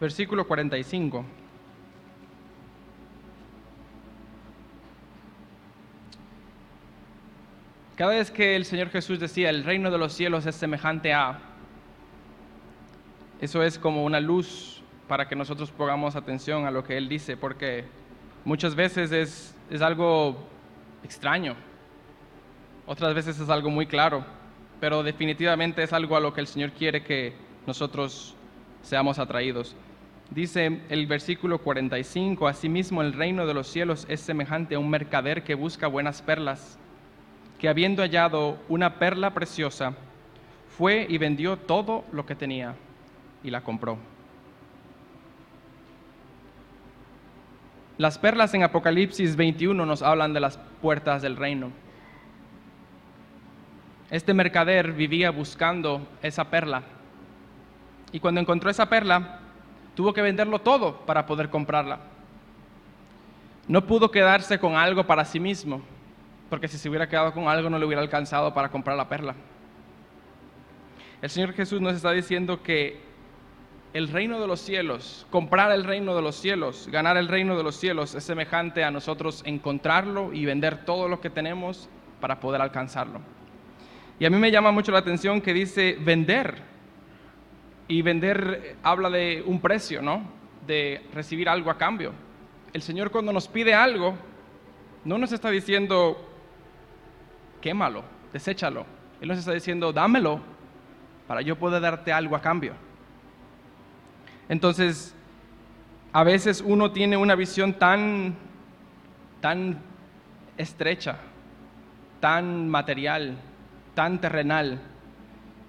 Versículo 0.00 0.46
45. 0.46 1.24
Cada 7.96 8.12
vez 8.12 8.30
que 8.30 8.56
el 8.56 8.64
Señor 8.64 8.88
Jesús 8.88 9.20
decía, 9.20 9.50
el 9.50 9.62
reino 9.62 9.90
de 9.90 9.98
los 9.98 10.14
cielos 10.14 10.46
es 10.46 10.54
semejante 10.54 11.12
a, 11.12 11.38
eso 13.42 13.62
es 13.62 13.78
como 13.78 14.04
una 14.04 14.20
luz 14.20 14.82
para 15.06 15.28
que 15.28 15.36
nosotros 15.36 15.70
pongamos 15.70 16.16
atención 16.16 16.64
a 16.64 16.70
lo 16.70 16.82
que 16.82 16.96
Él 16.96 17.10
dice, 17.10 17.36
porque 17.36 17.84
muchas 18.46 18.74
veces 18.74 19.12
es, 19.12 19.54
es 19.68 19.82
algo 19.82 20.48
extraño, 21.04 21.56
otras 22.86 23.14
veces 23.14 23.38
es 23.38 23.50
algo 23.50 23.68
muy 23.68 23.84
claro, 23.84 24.24
pero 24.80 25.02
definitivamente 25.02 25.82
es 25.82 25.92
algo 25.92 26.16
a 26.16 26.20
lo 26.20 26.32
que 26.32 26.40
el 26.40 26.46
Señor 26.46 26.70
quiere 26.72 27.02
que 27.02 27.34
nosotros 27.66 28.34
seamos 28.82 29.18
atraídos. 29.18 29.76
Dice 30.30 30.82
el 30.88 31.08
versículo 31.08 31.58
45, 31.58 32.46
asimismo 32.46 33.02
el 33.02 33.12
reino 33.12 33.46
de 33.46 33.54
los 33.54 33.66
cielos 33.66 34.06
es 34.08 34.20
semejante 34.20 34.76
a 34.76 34.78
un 34.78 34.88
mercader 34.88 35.42
que 35.42 35.56
busca 35.56 35.88
buenas 35.88 36.22
perlas, 36.22 36.78
que 37.58 37.68
habiendo 37.68 38.02
hallado 38.02 38.56
una 38.68 39.00
perla 39.00 39.34
preciosa, 39.34 39.94
fue 40.78 41.04
y 41.08 41.18
vendió 41.18 41.56
todo 41.56 42.04
lo 42.12 42.26
que 42.26 42.36
tenía 42.36 42.76
y 43.42 43.50
la 43.50 43.62
compró. 43.62 43.98
Las 47.98 48.16
perlas 48.16 48.54
en 48.54 48.62
Apocalipsis 48.62 49.34
21 49.34 49.84
nos 49.84 50.00
hablan 50.00 50.32
de 50.32 50.40
las 50.40 50.58
puertas 50.80 51.22
del 51.22 51.36
reino. 51.36 51.72
Este 54.10 54.32
mercader 54.32 54.92
vivía 54.92 55.30
buscando 55.32 56.06
esa 56.22 56.44
perla 56.50 56.82
y 58.12 58.20
cuando 58.20 58.40
encontró 58.40 58.70
esa 58.70 58.88
perla, 58.88 59.40
Tuvo 60.00 60.14
que 60.14 60.22
venderlo 60.22 60.60
todo 60.60 60.96
para 61.04 61.26
poder 61.26 61.50
comprarla. 61.50 62.00
No 63.68 63.86
pudo 63.86 64.10
quedarse 64.10 64.58
con 64.58 64.74
algo 64.74 65.04
para 65.04 65.26
sí 65.26 65.38
mismo, 65.38 65.82
porque 66.48 66.68
si 66.68 66.78
se 66.78 66.88
hubiera 66.88 67.06
quedado 67.06 67.34
con 67.34 67.48
algo 67.48 67.68
no 67.68 67.78
le 67.78 67.84
hubiera 67.84 68.00
alcanzado 68.00 68.54
para 68.54 68.70
comprar 68.70 68.96
la 68.96 69.10
perla. 69.10 69.34
El 71.20 71.28
Señor 71.28 71.52
Jesús 71.52 71.82
nos 71.82 71.96
está 71.96 72.12
diciendo 72.12 72.62
que 72.62 72.98
el 73.92 74.08
reino 74.08 74.40
de 74.40 74.46
los 74.46 74.60
cielos, 74.60 75.26
comprar 75.28 75.70
el 75.70 75.84
reino 75.84 76.16
de 76.16 76.22
los 76.22 76.36
cielos, 76.36 76.88
ganar 76.90 77.18
el 77.18 77.28
reino 77.28 77.54
de 77.58 77.62
los 77.62 77.76
cielos 77.76 78.14
es 78.14 78.24
semejante 78.24 78.82
a 78.82 78.90
nosotros 78.90 79.42
encontrarlo 79.44 80.32
y 80.32 80.46
vender 80.46 80.86
todo 80.86 81.08
lo 81.08 81.20
que 81.20 81.28
tenemos 81.28 81.90
para 82.22 82.40
poder 82.40 82.62
alcanzarlo. 82.62 83.20
Y 84.18 84.24
a 84.24 84.30
mí 84.30 84.38
me 84.38 84.50
llama 84.50 84.72
mucho 84.72 84.92
la 84.92 85.00
atención 85.00 85.42
que 85.42 85.52
dice 85.52 85.98
vender 86.00 86.69
y 87.90 88.02
vender 88.02 88.76
habla 88.84 89.10
de 89.10 89.42
un 89.44 89.60
precio, 89.60 90.00
¿no? 90.00 90.22
De 90.64 91.04
recibir 91.12 91.48
algo 91.48 91.72
a 91.72 91.76
cambio. 91.76 92.12
El 92.72 92.82
Señor 92.82 93.10
cuando 93.10 93.32
nos 93.32 93.48
pide 93.48 93.74
algo, 93.74 94.14
no 95.04 95.18
nos 95.18 95.32
está 95.32 95.50
diciendo, 95.50 96.16
quémalo, 97.60 98.04
deséchalo. 98.32 98.86
Él 99.20 99.26
nos 99.26 99.38
está 99.38 99.52
diciendo, 99.52 99.92
dámelo 99.92 100.40
para 101.26 101.42
yo 101.42 101.58
poder 101.58 101.82
darte 101.82 102.12
algo 102.12 102.36
a 102.36 102.40
cambio. 102.40 102.74
Entonces, 104.48 105.16
a 106.12 106.22
veces 106.22 106.62
uno 106.64 106.92
tiene 106.92 107.16
una 107.16 107.34
visión 107.34 107.74
tan, 107.74 108.36
tan 109.40 109.80
estrecha, 110.56 111.16
tan 112.20 112.68
material, 112.68 113.36
tan 113.96 114.20
terrenal, 114.20 114.80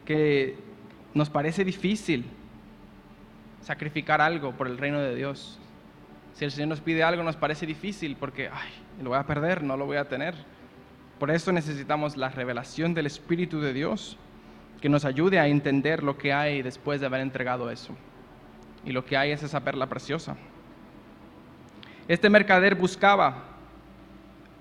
que 0.05 0.70
nos 1.13 1.29
parece 1.29 1.63
difícil 1.63 2.25
sacrificar 3.61 4.21
algo 4.21 4.53
por 4.53 4.67
el 4.67 4.77
reino 4.77 4.99
de 4.99 5.15
Dios. 5.15 5.59
Si 6.33 6.45
el 6.45 6.51
Señor 6.51 6.69
nos 6.69 6.81
pide 6.81 7.03
algo 7.03 7.23
nos 7.23 7.35
parece 7.35 7.65
difícil 7.65 8.15
porque, 8.15 8.49
ay, 8.51 8.69
lo 9.01 9.09
voy 9.09 9.19
a 9.19 9.25
perder, 9.25 9.63
no 9.63 9.77
lo 9.77 9.85
voy 9.85 9.97
a 9.97 10.07
tener. 10.07 10.35
Por 11.19 11.29
eso 11.29 11.51
necesitamos 11.51 12.17
la 12.17 12.29
revelación 12.29 12.93
del 12.93 13.05
Espíritu 13.05 13.61
de 13.61 13.73
Dios 13.73 14.17
que 14.81 14.89
nos 14.89 15.05
ayude 15.05 15.39
a 15.39 15.47
entender 15.47 16.01
lo 16.01 16.17
que 16.17 16.33
hay 16.33 16.63
después 16.63 16.99
de 16.99 17.05
haber 17.05 17.21
entregado 17.21 17.69
eso. 17.69 17.95
Y 18.83 18.91
lo 18.91 19.05
que 19.05 19.15
hay 19.15 19.31
es 19.31 19.43
esa 19.43 19.59
perla 19.59 19.87
preciosa. 19.87 20.35
Este 22.07 22.29
mercader 22.29 22.73
buscaba, 22.73 23.43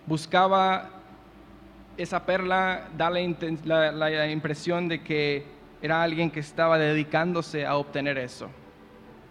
buscaba 0.07 0.91
esa 1.97 2.27
perla, 2.27 2.89
da 2.97 3.11
la, 3.11 3.93
la 3.93 4.31
impresión 4.31 4.89
de 4.89 5.03
que 5.03 5.47
era 5.83 6.03
alguien 6.03 6.31
que 6.31 6.41
estaba 6.41 6.79
dedicándose 6.79 7.65
a 7.65 7.77
obtener 7.77 8.19
eso. 8.19 8.49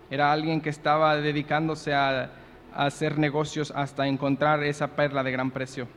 Era 0.10 0.32
alguien 0.32 0.62
que 0.62 0.70
estaba 0.70 1.16
dedicándose 1.18 1.94
a, 1.94 2.32
hacer 2.74 3.18
negocios 3.18 3.74
hasta 3.76 4.08
encontrar 4.08 4.64
esa 4.64 4.88
perla 4.90 5.24
de 5.24 5.32
gran 5.32 5.50
precio. 5.50 5.88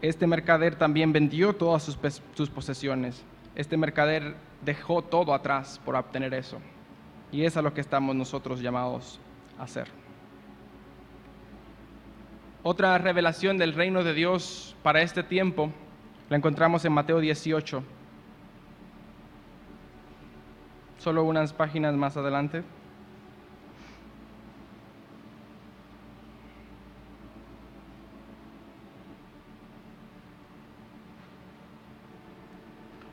Este 0.00 0.26
mercader 0.26 0.76
también 0.76 1.12
vendió 1.12 1.54
todas 1.54 1.82
sus, 1.82 1.98
sus 2.34 2.48
posesiones. 2.50 3.24
Este 3.56 3.76
mercader 3.76 4.36
dejó 4.64 5.02
todo 5.02 5.34
atrás 5.34 5.80
por 5.84 5.96
obtener 5.96 6.34
eso. 6.34 6.58
Y 7.32 7.44
es 7.44 7.56
a 7.56 7.62
lo 7.62 7.74
que 7.74 7.80
estamos 7.80 8.14
nosotros 8.14 8.60
llamados 8.60 9.18
a 9.58 9.64
hacer. 9.64 9.88
Otra 12.62 12.96
revelación 12.98 13.58
del 13.58 13.74
reino 13.74 14.04
de 14.04 14.14
Dios 14.14 14.76
para 14.82 15.02
este 15.02 15.22
tiempo 15.22 15.70
la 16.28 16.36
encontramos 16.36 16.84
en 16.84 16.92
Mateo 16.92 17.20
18. 17.20 17.82
Solo 21.06 21.22
unas 21.22 21.52
páginas 21.52 21.94
más 21.94 22.16
adelante. 22.16 22.64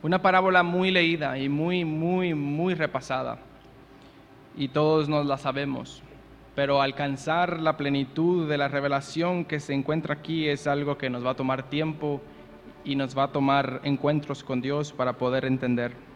Una 0.02 0.20
parábola 0.20 0.64
muy 0.64 0.90
leída 0.90 1.38
y 1.38 1.48
muy, 1.48 1.84
muy, 1.84 2.34
muy 2.34 2.74
repasada. 2.74 3.38
Y 4.56 4.66
todos 4.66 5.08
nos 5.08 5.24
la 5.26 5.36
sabemos. 5.36 6.02
Pero 6.56 6.82
alcanzar 6.82 7.60
la 7.60 7.76
plenitud 7.76 8.48
de 8.48 8.58
la 8.58 8.66
revelación 8.66 9.44
que 9.44 9.60
se 9.60 9.72
encuentra 9.72 10.14
aquí 10.14 10.48
es 10.48 10.66
algo 10.66 10.98
que 10.98 11.10
nos 11.10 11.24
va 11.24 11.30
a 11.30 11.36
tomar 11.36 11.70
tiempo 11.70 12.20
y 12.84 12.96
nos 12.96 13.16
va 13.16 13.22
a 13.22 13.32
tomar 13.32 13.82
encuentros 13.84 14.42
con 14.42 14.60
Dios 14.60 14.92
para 14.92 15.12
poder 15.12 15.44
entender. 15.44 16.13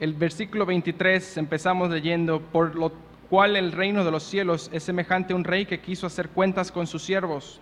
El 0.00 0.14
versículo 0.14 0.64
23 0.64 1.36
empezamos 1.36 1.90
leyendo, 1.90 2.40
por 2.40 2.74
lo 2.74 2.90
cual 3.28 3.54
el 3.54 3.70
reino 3.70 4.02
de 4.02 4.10
los 4.10 4.22
cielos 4.22 4.70
es 4.72 4.82
semejante 4.82 5.34
a 5.34 5.36
un 5.36 5.44
rey 5.44 5.66
que 5.66 5.80
quiso 5.80 6.06
hacer 6.06 6.30
cuentas 6.30 6.72
con 6.72 6.86
sus 6.86 7.02
siervos. 7.02 7.60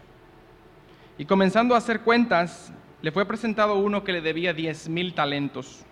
Y 1.18 1.24
comenzando 1.24 1.74
a 1.74 1.78
hacer 1.78 2.02
cuentas, 2.02 2.72
le 3.02 3.10
fue 3.10 3.26
presentado 3.26 3.74
uno 3.74 4.04
que 4.04 4.12
le 4.12 4.20
debía 4.20 4.52
diez 4.52 4.88
mil 4.88 5.14
talentos. 5.14 5.84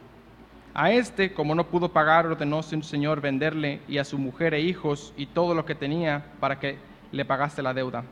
A 0.72 0.92
este, 0.92 1.32
como 1.32 1.56
no 1.56 1.66
pudo 1.66 1.88
pagar, 1.88 2.28
ordenó 2.28 2.62
su 2.62 2.80
señor 2.82 3.20
venderle 3.20 3.80
y 3.88 3.98
a 3.98 4.04
su 4.04 4.16
mujer 4.16 4.54
e 4.54 4.60
hijos 4.60 5.12
y 5.16 5.26
todo 5.26 5.52
lo 5.52 5.66
que 5.66 5.74
tenía 5.74 6.26
para 6.38 6.60
que 6.60 6.78
le 7.10 7.24
pagase 7.24 7.60
la 7.60 7.74
deuda. 7.74 8.04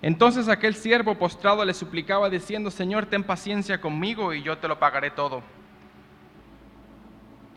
Entonces 0.00 0.48
aquel 0.48 0.74
siervo 0.74 1.16
postrado 1.16 1.66
le 1.66 1.74
suplicaba 1.74 2.30
diciendo, 2.30 2.70
Señor, 2.70 3.04
ten 3.04 3.24
paciencia 3.24 3.78
conmigo 3.78 4.32
y 4.32 4.42
yo 4.42 4.56
te 4.56 4.68
lo 4.68 4.78
pagaré 4.78 5.10
todo. 5.10 5.42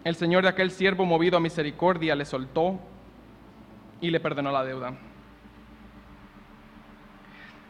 El 0.04 0.16
señor 0.16 0.44
de 0.44 0.50
aquel 0.50 0.72
siervo, 0.72 1.06
movido 1.06 1.38
a 1.38 1.40
misericordia, 1.40 2.16
le 2.16 2.26
soltó 2.26 2.80
y 4.02 4.10
le 4.10 4.20
perdonó 4.20 4.52
la 4.52 4.66
deuda. 4.66 4.94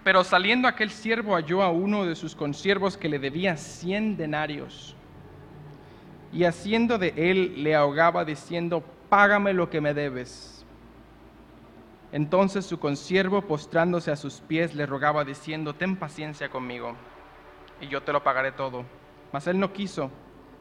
Pero 0.04 0.24
saliendo 0.24 0.68
aquel 0.68 0.90
siervo 0.90 1.36
halló 1.36 1.62
a 1.62 1.70
uno 1.70 2.06
de 2.06 2.16
sus 2.16 2.36
consiervos 2.36 2.98
que 2.98 3.08
le 3.08 3.20
debía 3.20 3.56
cien 3.56 4.18
denarios. 4.18 4.96
Y 6.34 6.46
haciendo 6.46 6.98
de 6.98 7.14
él 7.16 7.64
le 7.64 7.76
ahogaba 7.76 8.26
diciendo, 8.26 8.84
págame 9.10 9.54
lo 9.54 9.70
que 9.70 9.80
me 9.80 9.94
debes. 9.94 10.66
Entonces 12.12 12.66
su 12.66 12.80
consiervo, 12.80 13.44
postrándose 13.44 14.12
a 14.12 14.16
sus 14.16 14.42
pies, 14.42 14.76
le 14.76 14.86
rogaba 14.86 15.24
diciendo, 15.24 15.76
ten 15.76 15.96
paciencia 15.96 16.50
conmigo, 16.50 16.96
y 17.80 17.88
yo 17.88 18.02
te 18.02 18.12
lo 18.12 18.24
pagaré 18.24 18.52
todo. 18.52 18.84
Mas 19.32 19.48
él 19.48 19.60
no 19.60 19.72
quiso, 19.74 20.12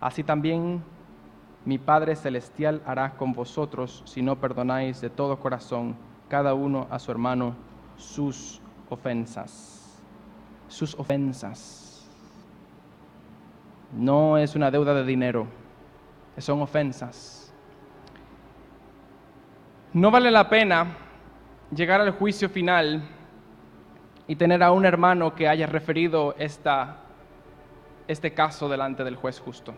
Así 0.00 0.24
también 0.24 0.82
mi 1.64 1.78
Padre 1.78 2.16
Celestial 2.16 2.82
hará 2.86 3.12
con 3.16 3.32
vosotros 3.32 4.02
si 4.06 4.22
no 4.22 4.36
perdonáis 4.40 5.00
de 5.00 5.10
todo 5.10 5.38
corazón 5.38 5.94
cada 6.28 6.54
uno 6.54 6.86
a 6.90 6.98
su 6.98 7.10
hermano 7.10 7.54
sus 7.96 8.62
ofensas. 8.88 10.00
Sus 10.68 10.94
ofensas. 10.94 12.08
No 13.92 14.38
es 14.38 14.54
una 14.54 14.70
deuda 14.70 14.94
de 14.94 15.04
dinero, 15.04 15.46
son 16.38 16.62
ofensas. 16.62 17.52
No 19.92 20.10
vale 20.10 20.30
la 20.30 20.48
pena 20.48 20.96
llegar 21.74 22.00
al 22.00 22.12
juicio 22.12 22.48
final 22.48 23.02
y 24.28 24.36
tener 24.36 24.62
a 24.62 24.70
un 24.70 24.86
hermano 24.86 25.34
que 25.34 25.48
haya 25.48 25.66
referido 25.66 26.36
esta, 26.38 26.98
este 28.06 28.32
caso 28.32 28.68
delante 28.68 29.02
del 29.02 29.16
juez 29.16 29.40
justo. 29.40 29.74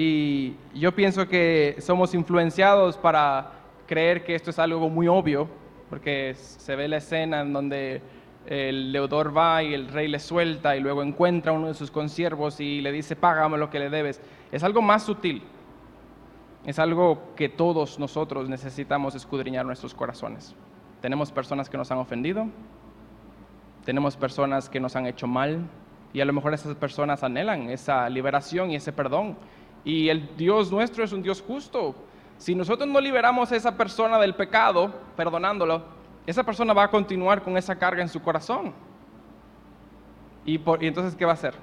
Y 0.00 0.54
yo 0.74 0.94
pienso 0.94 1.26
que 1.26 1.74
somos 1.80 2.14
influenciados 2.14 2.96
para 2.96 3.50
creer 3.84 4.22
que 4.22 4.36
esto 4.36 4.50
es 4.50 4.58
algo 4.60 4.88
muy 4.88 5.08
obvio, 5.08 5.48
porque 5.90 6.36
se 6.36 6.76
ve 6.76 6.86
la 6.86 6.98
escena 6.98 7.40
en 7.40 7.52
donde 7.52 8.00
el 8.46 8.92
deudor 8.92 9.36
va 9.36 9.60
y 9.64 9.74
el 9.74 9.88
rey 9.88 10.06
le 10.06 10.20
suelta 10.20 10.76
y 10.76 10.80
luego 10.80 11.02
encuentra 11.02 11.50
a 11.50 11.54
uno 11.56 11.66
de 11.66 11.74
sus 11.74 11.90
consiervos 11.90 12.60
y 12.60 12.80
le 12.80 12.92
dice, 12.92 13.16
págame 13.16 13.58
lo 13.58 13.70
que 13.70 13.80
le 13.80 13.90
debes. 13.90 14.20
Es 14.52 14.62
algo 14.62 14.82
más 14.82 15.02
sutil. 15.02 15.42
Es 16.64 16.78
algo 16.78 17.34
que 17.34 17.48
todos 17.48 17.98
nosotros 17.98 18.48
necesitamos 18.48 19.16
escudriñar 19.16 19.66
nuestros 19.66 19.94
corazones. 19.94 20.54
Tenemos 21.00 21.32
personas 21.32 21.68
que 21.68 21.76
nos 21.76 21.90
han 21.90 21.98
ofendido, 21.98 22.46
tenemos 23.84 24.16
personas 24.16 24.68
que 24.68 24.78
nos 24.78 24.94
han 24.94 25.06
hecho 25.06 25.26
mal 25.26 25.66
y 26.12 26.20
a 26.20 26.24
lo 26.24 26.32
mejor 26.32 26.54
esas 26.54 26.76
personas 26.76 27.24
anhelan 27.24 27.68
esa 27.68 28.08
liberación 28.08 28.70
y 28.70 28.76
ese 28.76 28.92
perdón. 28.92 29.36
Y 29.88 30.10
el 30.10 30.36
Dios 30.36 30.70
nuestro 30.70 31.02
es 31.02 31.14
un 31.14 31.22
Dios 31.22 31.40
justo 31.40 31.94
si 32.36 32.54
nosotros 32.54 32.86
no 32.86 33.00
liberamos 33.00 33.50
a 33.50 33.56
esa 33.56 33.74
persona 33.74 34.18
del 34.18 34.34
pecado, 34.34 34.92
perdonándolo, 35.16 35.82
esa 36.26 36.44
persona 36.44 36.74
va 36.74 36.82
a 36.82 36.90
continuar 36.90 37.42
con 37.42 37.56
esa 37.56 37.74
carga 37.74 38.02
en 38.02 38.08
su 38.10 38.20
corazón. 38.20 38.74
Y, 40.44 40.60
entonces, 40.82 41.16
¿qué 41.16 41.24
va 41.24 41.30
a 41.30 41.34
hacer? 41.34 41.54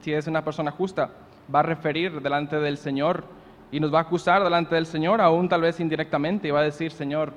Si 0.00 0.14
es 0.14 0.26
una 0.26 0.42
persona 0.42 0.70
justa, 0.70 1.10
va 1.54 1.60
a 1.60 1.62
referir 1.62 2.22
delante 2.22 2.56
del 2.56 2.78
Señor 2.78 3.24
y 3.70 3.80
nos 3.80 3.92
va 3.92 3.98
a 3.98 4.02
acusar 4.02 4.42
delante 4.42 4.74
del 4.76 4.86
Señor, 4.86 5.20
aún 5.20 5.46
tal 5.46 5.60
vez 5.60 5.78
indirectamente, 5.78 6.48
y 6.48 6.52
va 6.52 6.60
a 6.60 6.64
decir, 6.64 6.90
Señor, 6.90 7.34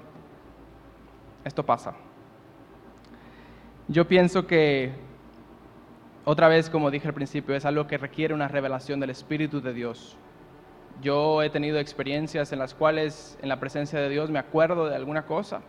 esto 1.44 1.62
pasa. 1.62 1.94
Yo 3.90 4.08
pienso 4.08 4.48
que, 4.48 4.94
otra 6.24 6.48
vez, 6.48 6.70
como 6.70 6.90
dije 6.90 7.10
al 7.10 7.14
principio, 7.14 7.54
es 7.54 7.66
algo 7.66 7.86
que 7.86 7.98
requiere 7.98 8.34
una 8.34 8.48
revelación 8.48 9.02
del 9.02 9.10
Espíritu 9.10 9.60
de 9.60 9.74
Dios. 9.74 10.18
Yo 11.02 11.44
he 11.44 11.50
tenido 11.50 11.80
experiencias 11.80 12.52
en 12.52 12.60
las 12.60 12.74
cuales 12.74 13.38
en 13.42 13.50
la 13.50 13.60
presencia 13.60 14.00
de 14.00 14.10
Dios 14.10 14.30
me 14.30 14.40
acuerdo 14.40 14.88
de 14.90 14.96
alguna 14.96 15.26
cosa. 15.26 15.62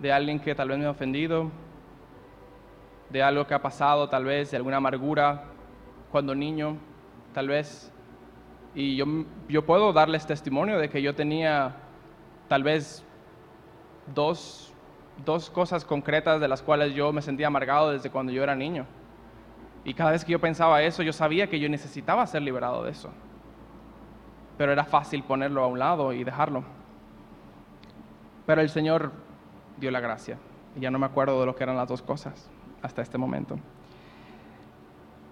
de 0.00 0.12
alguien 0.12 0.40
que 0.40 0.54
tal 0.54 0.68
vez 0.68 0.78
me 0.78 0.86
ha 0.86 0.90
ofendido, 0.90 1.50
de 3.10 3.22
algo 3.22 3.46
que 3.46 3.54
ha 3.54 3.60
pasado 3.62 4.08
tal 4.08 4.24
vez, 4.24 4.50
de 4.50 4.56
alguna 4.56 4.78
amargura 4.78 5.44
cuando 6.10 6.34
niño, 6.34 6.76
tal 7.34 7.48
vez. 7.48 7.92
Y 8.74 8.96
yo, 8.96 9.04
yo 9.48 9.66
puedo 9.66 9.92
darles 9.92 10.26
testimonio 10.26 10.78
de 10.78 10.88
que 10.88 11.02
yo 11.02 11.14
tenía 11.14 11.76
tal 12.48 12.62
vez 12.62 13.04
dos, 14.14 14.72
dos 15.24 15.50
cosas 15.50 15.84
concretas 15.84 16.40
de 16.40 16.48
las 16.48 16.62
cuales 16.62 16.94
yo 16.94 17.12
me 17.12 17.20
sentía 17.20 17.48
amargado 17.48 17.90
desde 17.90 18.10
cuando 18.10 18.32
yo 18.32 18.42
era 18.42 18.54
niño. 18.54 18.86
Y 19.84 19.94
cada 19.94 20.12
vez 20.12 20.24
que 20.24 20.32
yo 20.32 20.40
pensaba 20.40 20.82
eso, 20.82 21.02
yo 21.02 21.12
sabía 21.12 21.48
que 21.48 21.58
yo 21.58 21.68
necesitaba 21.68 22.26
ser 22.26 22.42
liberado 22.42 22.84
de 22.84 22.92
eso. 22.92 23.10
Pero 24.60 24.72
era 24.72 24.84
fácil 24.84 25.22
ponerlo 25.22 25.64
a 25.64 25.68
un 25.68 25.78
lado 25.78 26.12
y 26.12 26.22
dejarlo. 26.22 26.62
Pero 28.44 28.60
el 28.60 28.68
Señor 28.68 29.10
dio 29.78 29.90
la 29.90 30.00
gracia. 30.00 30.36
Ya 30.76 30.90
no 30.90 30.98
me 30.98 31.06
acuerdo 31.06 31.40
de 31.40 31.46
lo 31.46 31.56
que 31.56 31.62
eran 31.62 31.78
las 31.78 31.88
dos 31.88 32.02
cosas 32.02 32.50
hasta 32.82 33.00
este 33.00 33.16
momento. 33.16 33.58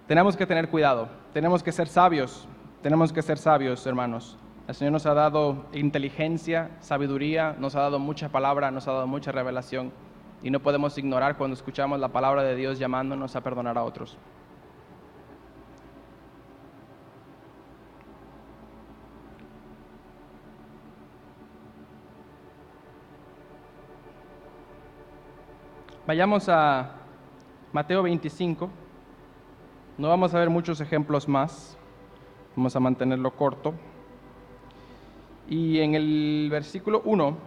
Tenemos 0.07 0.35
que 0.35 0.47
tener 0.47 0.67
cuidado, 0.69 1.09
tenemos 1.31 1.61
que 1.61 1.71
ser 1.71 1.87
sabios, 1.87 2.47
tenemos 2.81 3.13
que 3.13 3.21
ser 3.21 3.37
sabios, 3.37 3.85
hermanos. 3.85 4.35
El 4.67 4.73
Señor 4.73 4.93
nos 4.93 5.05
ha 5.05 5.13
dado 5.13 5.67
inteligencia, 5.73 6.71
sabiduría, 6.79 7.55
nos 7.59 7.75
ha 7.75 7.81
dado 7.81 7.99
mucha 7.99 8.29
palabra, 8.29 8.71
nos 8.71 8.87
ha 8.87 8.93
dado 8.93 9.05
mucha 9.05 9.31
revelación 9.31 9.91
y 10.41 10.49
no 10.49 10.59
podemos 10.59 10.97
ignorar 10.97 11.37
cuando 11.37 11.53
escuchamos 11.53 11.99
la 11.99 12.07
palabra 12.07 12.41
de 12.41 12.55
Dios 12.55 12.79
llamándonos 12.79 13.35
a 13.35 13.41
perdonar 13.41 13.77
a 13.77 13.83
otros. 13.83 14.17
Vayamos 26.09 26.49
a 26.49 26.89
Mateo 27.71 28.01
25. 28.01 28.67
No 29.95 30.09
vamos 30.09 30.33
a 30.33 30.39
ver 30.39 30.49
muchos 30.49 30.81
ejemplos 30.81 31.27
más. 31.27 31.77
Vamos 32.55 32.75
a 32.75 32.79
mantenerlo 32.79 33.29
corto. 33.29 33.75
Y 35.47 35.77
en 35.77 35.93
el 35.93 36.47
versículo 36.49 37.03
1 37.05 37.37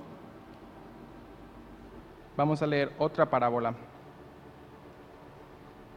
vamos 2.36 2.62
a 2.62 2.68
leer 2.68 2.92
otra 2.98 3.28
parábola 3.28 3.74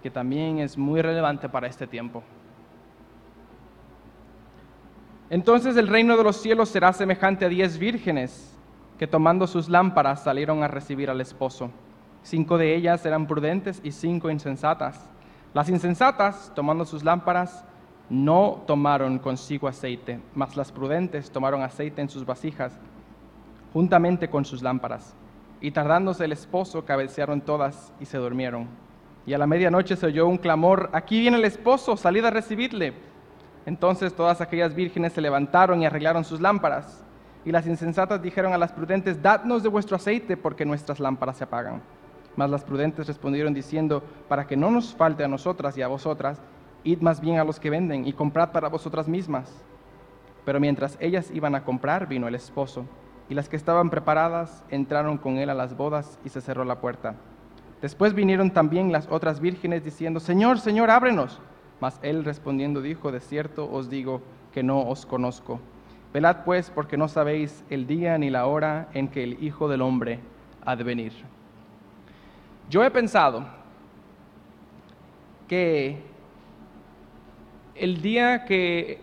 que 0.02 0.10
también 0.10 0.58
es 0.58 0.76
muy 0.76 1.04
relevante 1.04 1.48
para 1.48 1.68
este 1.68 1.86
tiempo. 1.86 2.24
Entonces 5.30 5.78
el 5.78 5.88
reino 5.88 6.18
de 6.18 6.24
los 6.24 6.38
cielos 6.38 6.70
será 6.70 6.94
semejante 6.94 7.46
a 7.46 7.50
diez 7.50 7.78
vírgenes 7.78 8.58
que 8.98 9.06
tomando 9.06 9.46
sus 9.46 9.70
lámparas 9.70 10.24
salieron 10.24 10.64
a 10.64 10.68
recibir 10.68 11.12
al 11.12 11.22
esposo. 11.22 11.70
Cinco 12.26 12.58
de 12.58 12.76
ellas 12.76 13.06
eran 13.06 13.28
prudentes 13.28 13.80
y 13.84 13.92
cinco 13.92 14.32
insensatas. 14.32 15.00
Las 15.54 15.70
insensatas, 15.70 16.52
tomando 16.56 16.84
sus 16.84 17.04
lámparas, 17.04 17.64
no 18.10 18.64
tomaron 18.66 19.20
consigo 19.20 19.68
aceite, 19.68 20.20
mas 20.34 20.58
las 20.58 20.72
prudentes 20.72 21.30
tomaron 21.30 21.62
aceite 21.62 22.02
en 22.02 22.10
sus 22.10 22.26
vasijas, 22.26 22.80
juntamente 23.74 24.28
con 24.28 24.44
sus 24.44 24.64
lámparas. 24.64 25.14
Y 25.62 25.70
tardándose 25.70 26.26
el 26.26 26.32
esposo, 26.32 26.84
cabecearon 26.84 27.42
todas 27.42 27.94
y 28.00 28.06
se 28.06 28.18
durmieron. 28.18 28.70
Y 29.28 29.36
a 29.36 29.38
la 29.38 29.46
medianoche 29.46 29.96
se 29.96 30.08
oyó 30.08 30.28
un 30.28 30.40
clamor, 30.40 30.90
aquí 30.94 31.20
viene 31.20 31.38
el 31.38 31.46
esposo, 31.46 31.96
salid 31.96 32.26
a 32.26 32.32
recibirle. 32.32 32.96
Entonces 33.68 34.16
todas 34.16 34.42
aquellas 34.42 34.74
vírgenes 34.74 35.14
se 35.14 35.22
levantaron 35.22 35.80
y 35.80 35.86
arreglaron 35.86 36.26
sus 36.26 36.42
lámparas. 36.42 37.06
Y 37.46 37.52
las 37.52 37.68
insensatas 37.68 38.20
dijeron 38.20 38.52
a 38.52 38.58
las 38.58 38.72
prudentes, 38.72 39.22
dadnos 39.22 39.62
de 39.62 39.70
vuestro 39.70 39.96
aceite, 39.96 40.36
porque 40.36 40.66
nuestras 40.66 41.00
lámparas 41.00 41.38
se 41.38 41.44
apagan. 41.44 41.84
Mas 42.36 42.50
las 42.50 42.64
prudentes 42.64 43.08
respondieron 43.08 43.54
diciendo, 43.54 44.04
para 44.28 44.46
que 44.48 44.58
no 44.58 44.72
nos 44.72 44.94
falte 44.94 45.24
a 45.24 45.28
nosotras 45.28 45.78
y 45.78 45.82
a 45.82 45.88
vosotras, 45.88 46.42
id 46.84 47.00
más 47.02 47.22
bien 47.22 47.40
a 47.40 47.44
los 47.44 47.60
que 47.60 47.70
venden 47.70 48.08
y 48.08 48.14
comprad 48.14 48.52
para 48.52 48.70
vosotras 48.70 49.08
mismas. 49.08 49.64
Pero 50.46 50.60
mientras 50.60 50.98
ellas 51.00 51.32
iban 51.34 51.56
a 51.56 51.64
comprar, 51.64 52.08
vino 52.08 52.28
el 52.28 52.36
esposo, 52.36 52.86
y 53.30 53.34
las 53.34 53.50
que 53.50 53.56
estaban 53.56 53.90
preparadas 53.90 54.64
entraron 54.70 55.18
con 55.18 55.38
él 55.38 55.50
a 55.50 55.56
las 55.56 55.76
bodas 55.76 56.20
y 56.24 56.30
se 56.30 56.42
cerró 56.42 56.64
la 56.64 56.80
puerta. 56.80 57.16
Después 57.82 58.14
vinieron 58.14 58.52
también 58.52 58.92
las 58.92 59.08
otras 59.10 59.40
vírgenes 59.40 59.84
diciendo, 59.84 60.20
Señor, 60.20 60.60
Señor, 60.60 60.90
ábrenos. 60.90 61.40
Mas 61.82 62.00
él 62.04 62.24
respondiendo 62.24 62.82
dijo, 62.82 63.12
de 63.12 63.20
cierto 63.20 63.70
os 63.70 63.90
digo 63.90 64.22
que 64.54 64.64
no 64.64 64.88
os 64.88 65.06
conozco. 65.06 65.60
Velad 66.14 66.46
pues, 66.46 66.70
porque 66.70 66.98
no 66.98 67.08
sabéis 67.08 67.66
el 67.70 67.88
día 67.88 68.18
ni 68.18 68.30
la 68.30 68.46
hora 68.46 68.88
en 68.94 69.10
que 69.10 69.24
el 69.24 69.44
Hijo 69.44 69.68
del 69.68 69.82
Hombre 69.82 70.20
ha 70.64 70.76
de 70.76 70.84
venir. 70.84 71.12
Yo 72.70 72.84
he 72.84 72.90
pensado 72.90 73.46
que 75.48 76.02
el 77.76 78.02
día 78.02 78.46
que 78.46 79.02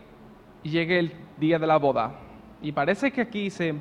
llegue 0.63 0.99
el 0.99 1.13
día 1.39 1.59
de 1.59 1.67
la 1.67 1.77
boda, 1.77 2.13
y 2.61 2.73
parece 2.73 3.13
que 3.13 3.21
aquí 3.21 3.51
se, 3.51 3.75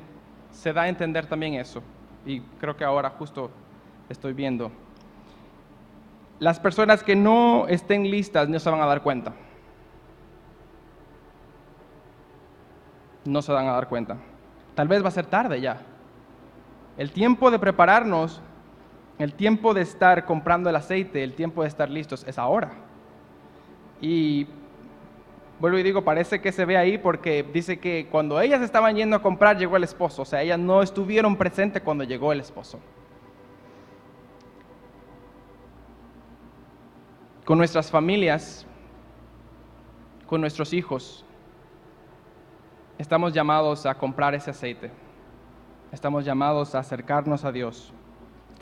se 0.50 0.72
da 0.72 0.82
a 0.82 0.88
entender 0.88 1.26
también 1.26 1.54
eso, 1.54 1.82
y 2.24 2.40
creo 2.60 2.76
que 2.76 2.84
ahora 2.84 3.10
justo 3.10 3.50
estoy 4.08 4.32
viendo, 4.32 4.70
las 6.38 6.58
personas 6.58 7.02
que 7.02 7.14
no 7.14 7.66
estén 7.68 8.10
listas 8.10 8.48
no 8.48 8.58
se 8.58 8.70
van 8.70 8.80
a 8.80 8.86
dar 8.86 9.02
cuenta. 9.02 9.32
No 13.24 13.40
se 13.42 13.52
van 13.52 13.68
a 13.68 13.72
dar 13.72 13.88
cuenta. 13.88 14.16
Tal 14.74 14.88
vez 14.88 15.04
va 15.04 15.08
a 15.08 15.12
ser 15.12 15.26
tarde 15.26 15.60
ya. 15.60 15.80
El 16.96 17.12
tiempo 17.12 17.50
de 17.52 17.60
prepararnos 17.60 18.42
el 19.18 19.34
tiempo 19.34 19.74
de 19.74 19.82
estar 19.82 20.24
comprando 20.24 20.70
el 20.70 20.76
aceite, 20.76 21.22
el 21.22 21.34
tiempo 21.34 21.62
de 21.62 21.68
estar 21.68 21.90
listos 21.90 22.24
es 22.26 22.38
ahora. 22.38 22.72
Y 24.00 24.46
vuelvo 25.60 25.78
y 25.78 25.82
digo, 25.82 26.02
parece 26.02 26.40
que 26.40 26.50
se 26.50 26.64
ve 26.64 26.76
ahí 26.76 26.98
porque 26.98 27.44
dice 27.44 27.78
que 27.78 28.08
cuando 28.10 28.40
ellas 28.40 28.62
estaban 28.62 28.96
yendo 28.96 29.16
a 29.16 29.22
comprar 29.22 29.56
llegó 29.58 29.76
el 29.76 29.84
esposo, 29.84 30.22
o 30.22 30.24
sea, 30.24 30.42
ellas 30.42 30.58
no 30.58 30.82
estuvieron 30.82 31.36
presentes 31.36 31.82
cuando 31.82 32.04
llegó 32.04 32.32
el 32.32 32.40
esposo. 32.40 32.80
Con 37.44 37.58
nuestras 37.58 37.90
familias, 37.90 38.66
con 40.26 40.40
nuestros 40.40 40.72
hijos, 40.72 41.24
estamos 42.98 43.32
llamados 43.32 43.84
a 43.86 43.94
comprar 43.94 44.34
ese 44.34 44.50
aceite. 44.50 44.90
Estamos 45.92 46.24
llamados 46.24 46.74
a 46.74 46.78
acercarnos 46.78 47.44
a 47.44 47.52
Dios. 47.52 47.92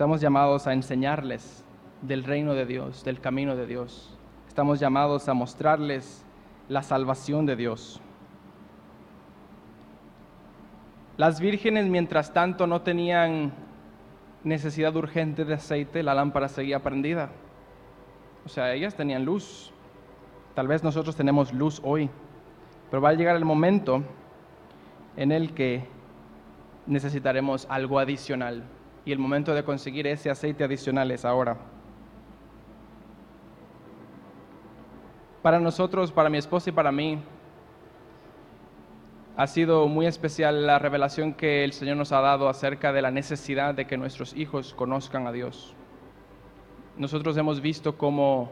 Estamos 0.01 0.23
llamados 0.23 0.67
a 0.67 0.73
enseñarles 0.73 1.63
del 2.01 2.25
reino 2.25 2.55
de 2.55 2.65
Dios, 2.65 3.05
del 3.05 3.21
camino 3.21 3.55
de 3.55 3.67
Dios. 3.67 4.17
Estamos 4.49 4.81
llamados 4.81 5.29
a 5.29 5.35
mostrarles 5.35 6.25
la 6.71 6.83
salvación 6.83 7.45
de 7.45 7.55
Dios. 7.55 8.01
Las 11.19 11.39
vírgenes, 11.39 11.85
mientras 11.85 12.33
tanto, 12.33 12.67
no 12.67 12.81
tenían 12.81 13.53
necesidad 14.43 14.97
urgente 14.97 15.45
de 15.45 15.53
aceite, 15.53 16.03
la 16.03 16.15
lámpara 16.15 16.49
seguía 16.49 16.83
prendida. 16.83 17.29
O 18.47 18.49
sea, 18.49 18.73
ellas 18.73 18.95
tenían 18.95 19.27
luz. 19.27 19.71
Tal 20.55 20.67
vez 20.67 20.83
nosotros 20.83 21.15
tenemos 21.15 21.53
luz 21.53 21.79
hoy, 21.85 22.09
pero 22.91 23.03
va 23.03 23.11
a 23.11 23.13
llegar 23.13 23.37
el 23.37 23.45
momento 23.45 24.03
en 25.19 25.31
el 25.31 25.53
que 25.53 25.85
necesitaremos 26.87 27.67
algo 27.69 27.99
adicional 27.99 28.65
y 29.05 29.13
el 29.13 29.19
momento 29.19 29.55
de 29.55 29.65
conseguir 29.65 30.07
ese 30.07 30.31
aceite 30.31 30.65
adicional 30.65 31.11
es 31.11 31.25
ahora. 31.25 31.57
Para 35.43 35.59
nosotros, 35.59 36.13
para 36.13 36.29
mi 36.29 36.39
esposa 36.39 36.71
y 36.71 36.73
para 36.73 36.93
mí, 36.93 37.19
ha 39.37 39.47
sido 39.47 39.89
muy 39.89 40.07
especial 40.07 40.67
la 40.67 40.79
revelación 40.79 41.33
que 41.33 41.65
el 41.65 41.73
Señor 41.73 41.97
nos 41.97 42.13
ha 42.13 42.21
dado 42.21 42.49
acerca 42.49 42.93
de 42.93 43.01
la 43.01 43.11
necesidad 43.11 43.75
de 43.75 43.87
que 43.87 43.97
nuestros 43.97 44.35
hijos 44.37 44.75
conozcan 44.75 45.27
a 45.27 45.33
Dios. 45.33 45.75
Nosotros 46.99 47.37
hemos 47.39 47.63
visto 47.63 47.97
cómo 47.97 48.51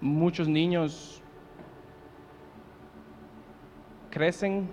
muchos 0.00 0.46
niños 0.46 1.20
crecen 4.10 4.68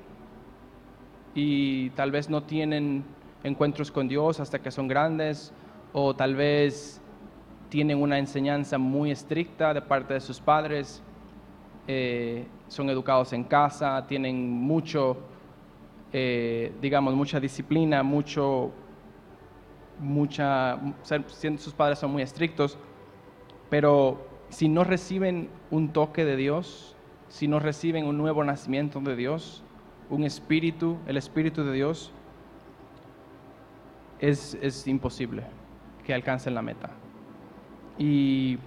y 1.34 1.90
tal 1.92 2.12
vez 2.12 2.30
no 2.30 2.44
tienen 2.44 3.04
encuentros 3.44 3.92
con 3.92 4.08
Dios 4.08 4.40
hasta 4.40 4.60
que 4.60 4.72
son 4.72 4.88
grandes 4.88 5.54
o 5.94 6.16
tal 6.16 6.36
vez 6.36 7.02
tienen 7.70 8.02
una 8.02 8.18
enseñanza 8.18 8.78
muy 8.78 9.12
estricta 9.12 9.74
de 9.74 9.82
parte 9.82 10.16
de 10.16 10.20
sus 10.20 10.40
padres, 10.40 11.02
eh, 11.88 12.46
son 12.68 12.90
educados 12.90 13.34
en 13.34 13.44
casa, 13.44 14.06
tienen 14.08 14.50
mucho, 14.50 15.18
eh, 16.12 16.74
digamos, 16.82 17.14
mucha 17.14 17.40
disciplina, 17.40 18.04
mucho, 18.04 18.72
mucha, 20.00 20.80
sus 21.58 21.74
padres 21.74 22.00
son 22.00 22.12
muy 22.12 22.24
estrictos, 22.24 22.78
pero 23.70 24.28
si 24.50 24.68
no 24.68 24.84
reciben 24.84 25.50
un 25.72 25.90
toque 25.90 26.26
de 26.26 26.36
Dios, 26.36 26.96
si 27.28 27.48
no 27.48 27.60
reciben 27.60 28.06
un 28.06 28.18
nuevo 28.18 28.44
nacimiento 28.44 29.00
de 29.00 29.16
Dios, 29.16 29.64
un 30.10 30.24
espíritu, 30.24 30.98
el 31.06 31.18
espíritu 31.18 31.64
de 31.64 31.74
Dios, 31.74 32.12
es, 34.20 34.56
es 34.62 34.88
imposible 34.88 35.44
que 36.04 36.14
alcancen 36.14 36.56
la 36.56 36.62
meta. 36.62 36.92
Y, 37.98 38.60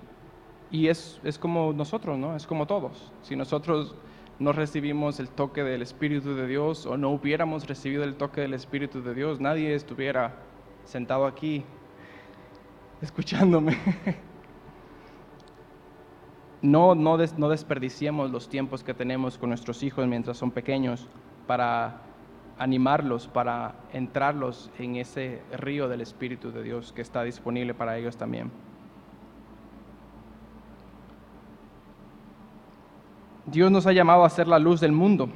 y 0.70 0.88
es, 0.88 1.20
es 1.24 1.38
como 1.38 1.72
nosotros, 1.72 2.18
¿no? 2.18 2.36
Es 2.36 2.46
como 2.46 2.66
todos. 2.66 3.12
Si 3.22 3.36
nosotros 3.36 3.94
no 4.38 4.52
recibimos 4.52 5.20
el 5.20 5.30
toque 5.30 5.62
del 5.64 5.82
Espíritu 5.82 6.34
de 6.34 6.46
Dios 6.46 6.86
o 6.86 6.96
no 6.96 7.10
hubiéramos 7.10 7.66
recibido 7.68 8.04
el 8.04 8.16
toque 8.16 8.40
del 8.42 8.54
Espíritu 8.54 9.02
de 9.02 9.14
Dios, 9.14 9.40
nadie 9.40 9.74
estuviera 9.74 10.34
sentado 10.84 11.26
aquí 11.26 11.64
escuchándome. 13.02 13.76
No, 16.62 16.94
no, 16.94 17.16
des- 17.16 17.36
no 17.38 17.48
desperdiciemos 17.48 18.30
los 18.30 18.48
tiempos 18.48 18.84
que 18.84 18.94
tenemos 18.94 19.36
con 19.36 19.48
nuestros 19.48 19.82
hijos 19.82 20.06
mientras 20.06 20.36
son 20.36 20.52
pequeños 20.52 21.08
para 21.46 22.02
animarlos, 22.62 23.26
para 23.26 23.74
entrarlos 23.92 24.70
en 24.78 24.96
ese 24.96 25.42
río 25.52 25.88
del 25.88 26.00
Espíritu 26.00 26.52
de 26.52 26.62
Dios 26.62 26.92
que 26.92 27.02
está 27.02 27.24
disponible 27.24 27.74
para 27.74 27.98
ellos 27.98 28.16
también. 28.16 28.52
Dios 33.46 33.70
nos 33.72 33.86
ha 33.86 33.92
llamado 33.92 34.24
a 34.24 34.30
ser 34.30 34.46
la 34.46 34.60
luz 34.60 34.80
del 34.80 34.92
mundo. 34.92 35.28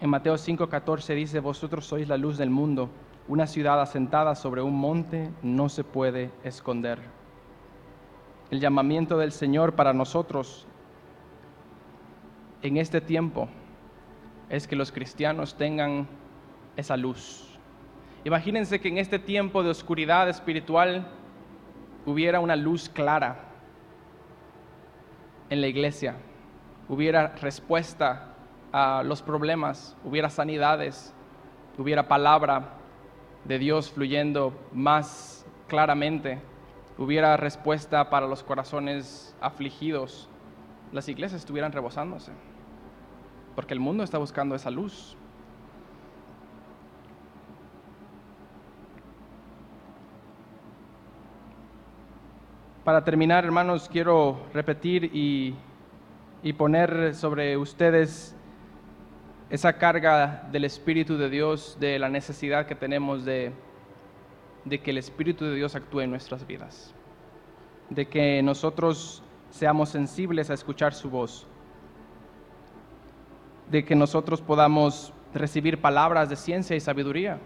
En 0.00 0.10
Mateo 0.10 0.34
5:14 0.34 1.14
dice, 1.14 1.40
vosotros 1.40 1.86
sois 1.86 2.06
la 2.06 2.18
luz 2.18 2.36
del 2.36 2.50
mundo. 2.50 2.90
Una 3.26 3.46
ciudad 3.46 3.80
asentada 3.80 4.34
sobre 4.34 4.60
un 4.60 4.78
monte 4.78 5.30
no 5.42 5.70
se 5.70 5.84
puede 5.84 6.30
esconder. 6.44 6.98
El 8.50 8.60
llamamiento 8.60 9.16
del 9.16 9.32
Señor 9.32 9.72
para 9.72 9.94
nosotros 9.94 10.66
en 12.60 12.76
este 12.76 13.00
tiempo 13.00 13.48
es 14.48 14.66
que 14.66 14.76
los 14.76 14.92
cristianos 14.92 15.56
tengan 15.56 16.06
esa 16.76 16.96
luz. 16.96 17.58
Imagínense 18.24 18.80
que 18.80 18.88
en 18.88 18.98
este 18.98 19.18
tiempo 19.18 19.62
de 19.62 19.70
oscuridad 19.70 20.28
espiritual 20.28 21.06
hubiera 22.06 22.40
una 22.40 22.56
luz 22.56 22.88
clara 22.88 23.36
en 25.50 25.60
la 25.60 25.66
iglesia, 25.66 26.16
hubiera 26.88 27.28
respuesta 27.36 28.34
a 28.72 29.02
los 29.04 29.22
problemas, 29.22 29.96
hubiera 30.04 30.30
sanidades, 30.30 31.14
hubiera 31.78 32.08
palabra 32.08 32.70
de 33.44 33.58
Dios 33.58 33.90
fluyendo 33.90 34.52
más 34.72 35.46
claramente, 35.68 36.40
hubiera 36.98 37.36
respuesta 37.36 38.10
para 38.10 38.26
los 38.26 38.42
corazones 38.42 39.36
afligidos, 39.40 40.28
las 40.92 41.08
iglesias 41.08 41.42
estuvieran 41.42 41.72
rebosándose, 41.72 42.32
porque 43.54 43.74
el 43.74 43.80
mundo 43.80 44.02
está 44.02 44.18
buscando 44.18 44.54
esa 44.54 44.70
luz. 44.70 45.16
Para 52.84 53.02
terminar, 53.02 53.44
hermanos, 53.44 53.88
quiero 53.90 54.40
repetir 54.52 55.04
y, 55.14 55.54
y 56.42 56.52
poner 56.52 57.14
sobre 57.14 57.56
ustedes 57.56 58.36
esa 59.48 59.74
carga 59.74 60.46
del 60.52 60.64
Espíritu 60.64 61.16
de 61.16 61.30
Dios, 61.30 61.78
de 61.80 61.98
la 61.98 62.08
necesidad 62.08 62.66
que 62.66 62.74
tenemos 62.74 63.24
de, 63.24 63.52
de 64.64 64.80
que 64.80 64.90
el 64.90 64.98
Espíritu 64.98 65.44
de 65.46 65.54
Dios 65.54 65.74
actúe 65.74 66.00
en 66.00 66.10
nuestras 66.10 66.46
vidas, 66.46 66.94
de 67.88 68.06
que 68.06 68.42
nosotros 68.42 69.22
seamos 69.50 69.88
sensibles 69.88 70.50
a 70.50 70.54
escuchar 70.54 70.92
su 70.92 71.08
voz, 71.08 71.46
de 73.70 73.84
que 73.84 73.94
nosotros 73.94 74.40
podamos 74.40 75.12
recibir 75.34 75.80
palabras 75.80 76.28
de 76.28 76.36
ciencia 76.36 76.76
y 76.76 76.80
sabiduría. 76.80 77.38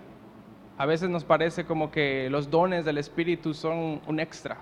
A 0.76 0.86
veces 0.86 1.08
nos 1.08 1.24
parece 1.24 1.64
como 1.64 1.90
que 1.90 2.28
los 2.30 2.50
dones 2.50 2.84
del 2.84 2.98
Espíritu 2.98 3.54
son 3.54 4.00
un 4.06 4.20
extra. 4.20 4.58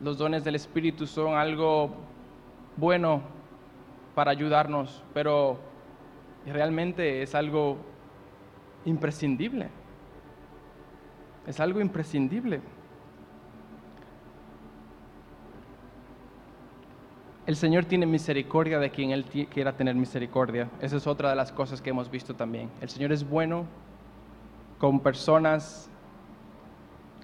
Los 0.00 0.16
dones 0.16 0.44
del 0.44 0.54
Espíritu 0.54 1.06
son 1.06 1.34
algo 1.34 1.90
bueno 2.76 3.20
para 4.14 4.30
ayudarnos, 4.30 5.04
pero 5.12 5.58
realmente 6.46 7.22
es 7.22 7.34
algo 7.34 7.76
imprescindible. 8.84 9.68
Es 11.46 11.60
algo 11.60 11.80
imprescindible. 11.80 12.60
El 17.50 17.56
Señor 17.56 17.84
tiene 17.84 18.06
misericordia 18.06 18.78
de 18.78 18.90
quien 18.90 19.10
Él 19.10 19.24
quiera 19.24 19.72
tener 19.72 19.96
misericordia. 19.96 20.70
Esa 20.80 20.98
es 20.98 21.08
otra 21.08 21.30
de 21.30 21.34
las 21.34 21.50
cosas 21.50 21.82
que 21.82 21.90
hemos 21.90 22.08
visto 22.08 22.32
también. 22.32 22.70
El 22.80 22.88
Señor 22.88 23.10
es 23.10 23.28
bueno 23.28 23.66
con 24.78 25.00
personas 25.00 25.90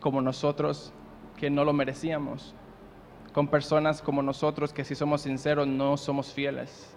como 0.00 0.20
nosotros 0.20 0.92
que 1.36 1.48
no 1.48 1.64
lo 1.64 1.72
merecíamos, 1.72 2.56
con 3.32 3.46
personas 3.46 4.02
como 4.02 4.20
nosotros 4.20 4.72
que 4.72 4.82
si 4.84 4.96
somos 4.96 5.20
sinceros 5.20 5.68
no 5.68 5.96
somos 5.96 6.32
fieles, 6.32 6.92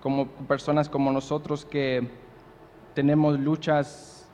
como 0.00 0.28
personas 0.28 0.88
como 0.88 1.10
nosotros 1.10 1.64
que 1.64 2.08
tenemos 2.94 3.40
luchas 3.40 4.30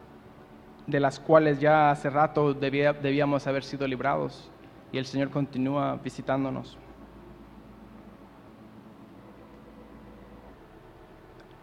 de 0.87 1.01
las 1.01 1.19
cuales 1.19 1.61
ya 1.61 1.91
hace 1.91 2.11
rato 2.11 2.53
debía- 2.53 2.93
debíamos 2.93 3.47
haber 3.47 3.64
sido 3.64 3.87
librados 3.87 4.51
y 4.93 4.99
el 4.99 5.07
Señor 5.07 5.31
continúa 5.31 5.99
visitándonos. 6.05 6.77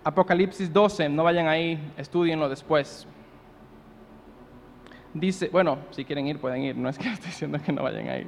Apocalipsis 0.06 0.72
12, 0.72 1.10
no 1.10 1.24
vayan 1.24 1.48
ahí, 1.48 1.80
estudienlo 1.98 2.48
después. 2.48 3.08
Dice, 5.14 5.50
bueno, 5.52 5.80
si 5.92 6.06
quieren 6.06 6.28
ir, 6.28 6.40
pueden 6.40 6.62
ir, 6.64 6.78
no 6.78 6.88
es 6.90 6.98
que 6.98 7.08
estoy 7.14 7.28
diciendo 7.32 7.58
que 7.66 7.72
no 7.72 7.84
vayan 7.84 8.08
a 8.10 8.18
ir. 8.20 8.28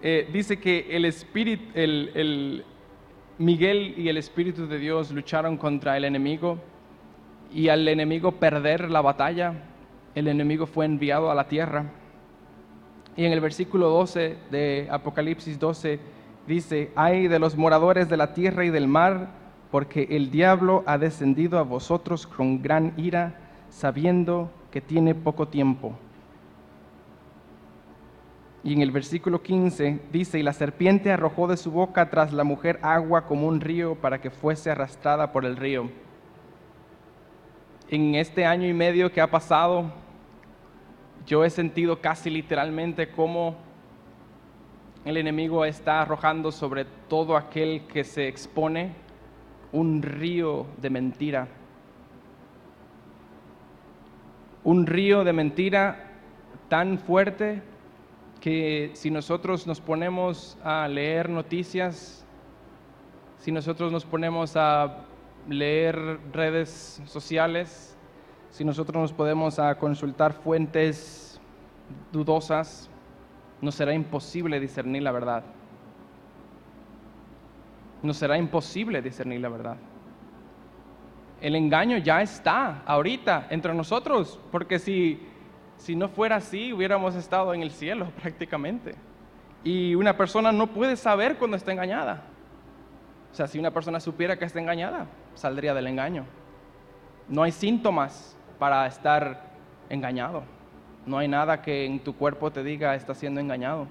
Eh, 0.00 0.28
dice 0.32 0.58
que 0.58 0.86
el 0.90 1.04
espíritu, 1.04 1.64
el, 1.74 2.10
el- 2.14 2.64
Miguel 3.38 3.94
y 3.96 4.08
el 4.08 4.18
Espíritu 4.18 4.66
de 4.68 4.78
Dios 4.78 5.10
lucharon 5.10 5.56
contra 5.56 5.96
el 5.96 6.04
enemigo 6.04 6.58
y 7.52 7.68
al 7.70 7.88
enemigo 7.88 8.32
perder 8.32 8.90
la 8.90 9.00
batalla, 9.00 9.54
el 10.14 10.28
enemigo 10.28 10.66
fue 10.66 10.84
enviado 10.84 11.30
a 11.30 11.34
la 11.34 11.48
tierra. 11.48 11.86
Y 13.16 13.24
en 13.24 13.32
el 13.32 13.40
versículo 13.40 13.88
12 13.88 14.36
de 14.50 14.86
Apocalipsis 14.90 15.58
12 15.58 15.98
dice, 16.46 16.92
ay 16.94 17.26
de 17.26 17.38
los 17.40 17.56
moradores 17.56 18.08
de 18.08 18.16
la 18.18 18.32
tierra 18.34 18.64
y 18.64 18.70
del 18.70 18.86
mar, 18.86 19.30
porque 19.72 20.06
el 20.10 20.30
diablo 20.30 20.84
ha 20.84 20.98
descendido 20.98 21.58
a 21.58 21.62
vosotros 21.62 22.26
con 22.26 22.60
gran 22.60 22.92
ira, 22.98 23.40
sabiendo 23.70 24.50
que 24.70 24.82
tiene 24.82 25.14
poco 25.14 25.48
tiempo. 25.48 25.94
Y 28.62 28.74
en 28.74 28.82
el 28.82 28.90
versículo 28.90 29.42
15 29.42 30.02
dice, 30.12 30.38
y 30.38 30.42
la 30.42 30.52
serpiente 30.52 31.10
arrojó 31.10 31.48
de 31.48 31.56
su 31.56 31.70
boca 31.70 32.10
tras 32.10 32.34
la 32.34 32.44
mujer 32.44 32.80
agua 32.82 33.24
como 33.24 33.48
un 33.48 33.62
río 33.62 33.94
para 33.94 34.20
que 34.20 34.30
fuese 34.30 34.70
arrastrada 34.70 35.32
por 35.32 35.46
el 35.46 35.56
río. 35.56 35.90
En 37.88 38.14
este 38.14 38.44
año 38.44 38.68
y 38.68 38.74
medio 38.74 39.10
que 39.10 39.22
ha 39.22 39.30
pasado, 39.30 39.90
yo 41.26 41.46
he 41.46 41.50
sentido 41.50 41.98
casi 41.98 42.28
literalmente 42.28 43.10
cómo 43.10 43.56
el 45.06 45.16
enemigo 45.16 45.64
está 45.64 46.02
arrojando 46.02 46.52
sobre 46.52 46.84
todo 47.08 47.38
aquel 47.38 47.86
que 47.86 48.04
se 48.04 48.28
expone 48.28 49.00
un 49.72 50.02
río 50.02 50.66
de 50.80 50.90
mentira. 50.90 51.48
Un 54.64 54.86
río 54.86 55.24
de 55.24 55.32
mentira 55.32 56.10
tan 56.68 56.98
fuerte 56.98 57.62
que 58.40 58.90
si 58.94 59.10
nosotros 59.10 59.66
nos 59.66 59.80
ponemos 59.80 60.58
a 60.62 60.86
leer 60.88 61.28
noticias, 61.30 62.24
si 63.38 63.50
nosotros 63.50 63.90
nos 63.90 64.04
ponemos 64.04 64.56
a 64.56 65.04
leer 65.48 66.20
redes 66.32 67.02
sociales, 67.06 67.96
si 68.50 68.64
nosotros 68.64 69.00
nos 69.00 69.12
podemos 69.12 69.58
a 69.58 69.74
consultar 69.76 70.32
fuentes 70.32 71.40
dudosas, 72.12 72.90
nos 73.60 73.74
será 73.74 73.94
imposible 73.94 74.60
discernir 74.60 75.02
la 75.02 75.12
verdad. 75.12 75.44
Nos 78.02 78.16
será 78.16 78.36
imposible 78.36 79.00
discernir 79.00 79.40
la 79.40 79.48
verdad. 79.48 79.76
El 81.40 81.56
engaño 81.56 81.98
ya 81.98 82.22
está 82.22 82.82
ahorita 82.86 83.48
entre 83.50 83.74
nosotros, 83.74 84.38
porque 84.50 84.78
si, 84.78 85.20
si 85.76 85.96
no 85.96 86.08
fuera 86.08 86.36
así, 86.36 86.72
hubiéramos 86.72 87.14
estado 87.14 87.52
en 87.54 87.62
el 87.62 87.70
cielo 87.70 88.10
prácticamente. 88.22 88.94
Y 89.64 89.94
una 89.94 90.16
persona 90.16 90.52
no 90.52 90.68
puede 90.68 90.96
saber 90.96 91.36
cuando 91.36 91.56
está 91.56 91.72
engañada. 91.72 92.22
O 93.32 93.34
sea, 93.34 93.46
si 93.46 93.58
una 93.58 93.70
persona 93.70 93.98
supiera 93.98 94.38
que 94.38 94.44
está 94.44 94.60
engañada, 94.60 95.06
saldría 95.34 95.74
del 95.74 95.86
engaño. 95.86 96.24
No 97.28 97.42
hay 97.42 97.52
síntomas 97.52 98.36
para 98.58 98.86
estar 98.86 99.52
engañado. 99.88 100.42
No 101.06 101.18
hay 101.18 101.28
nada 101.28 101.62
que 101.62 101.86
en 101.86 102.00
tu 102.00 102.14
cuerpo 102.14 102.50
te 102.50 102.62
diga 102.62 102.94
está 102.94 103.14
siendo 103.14 103.40
engañado. 103.40 103.86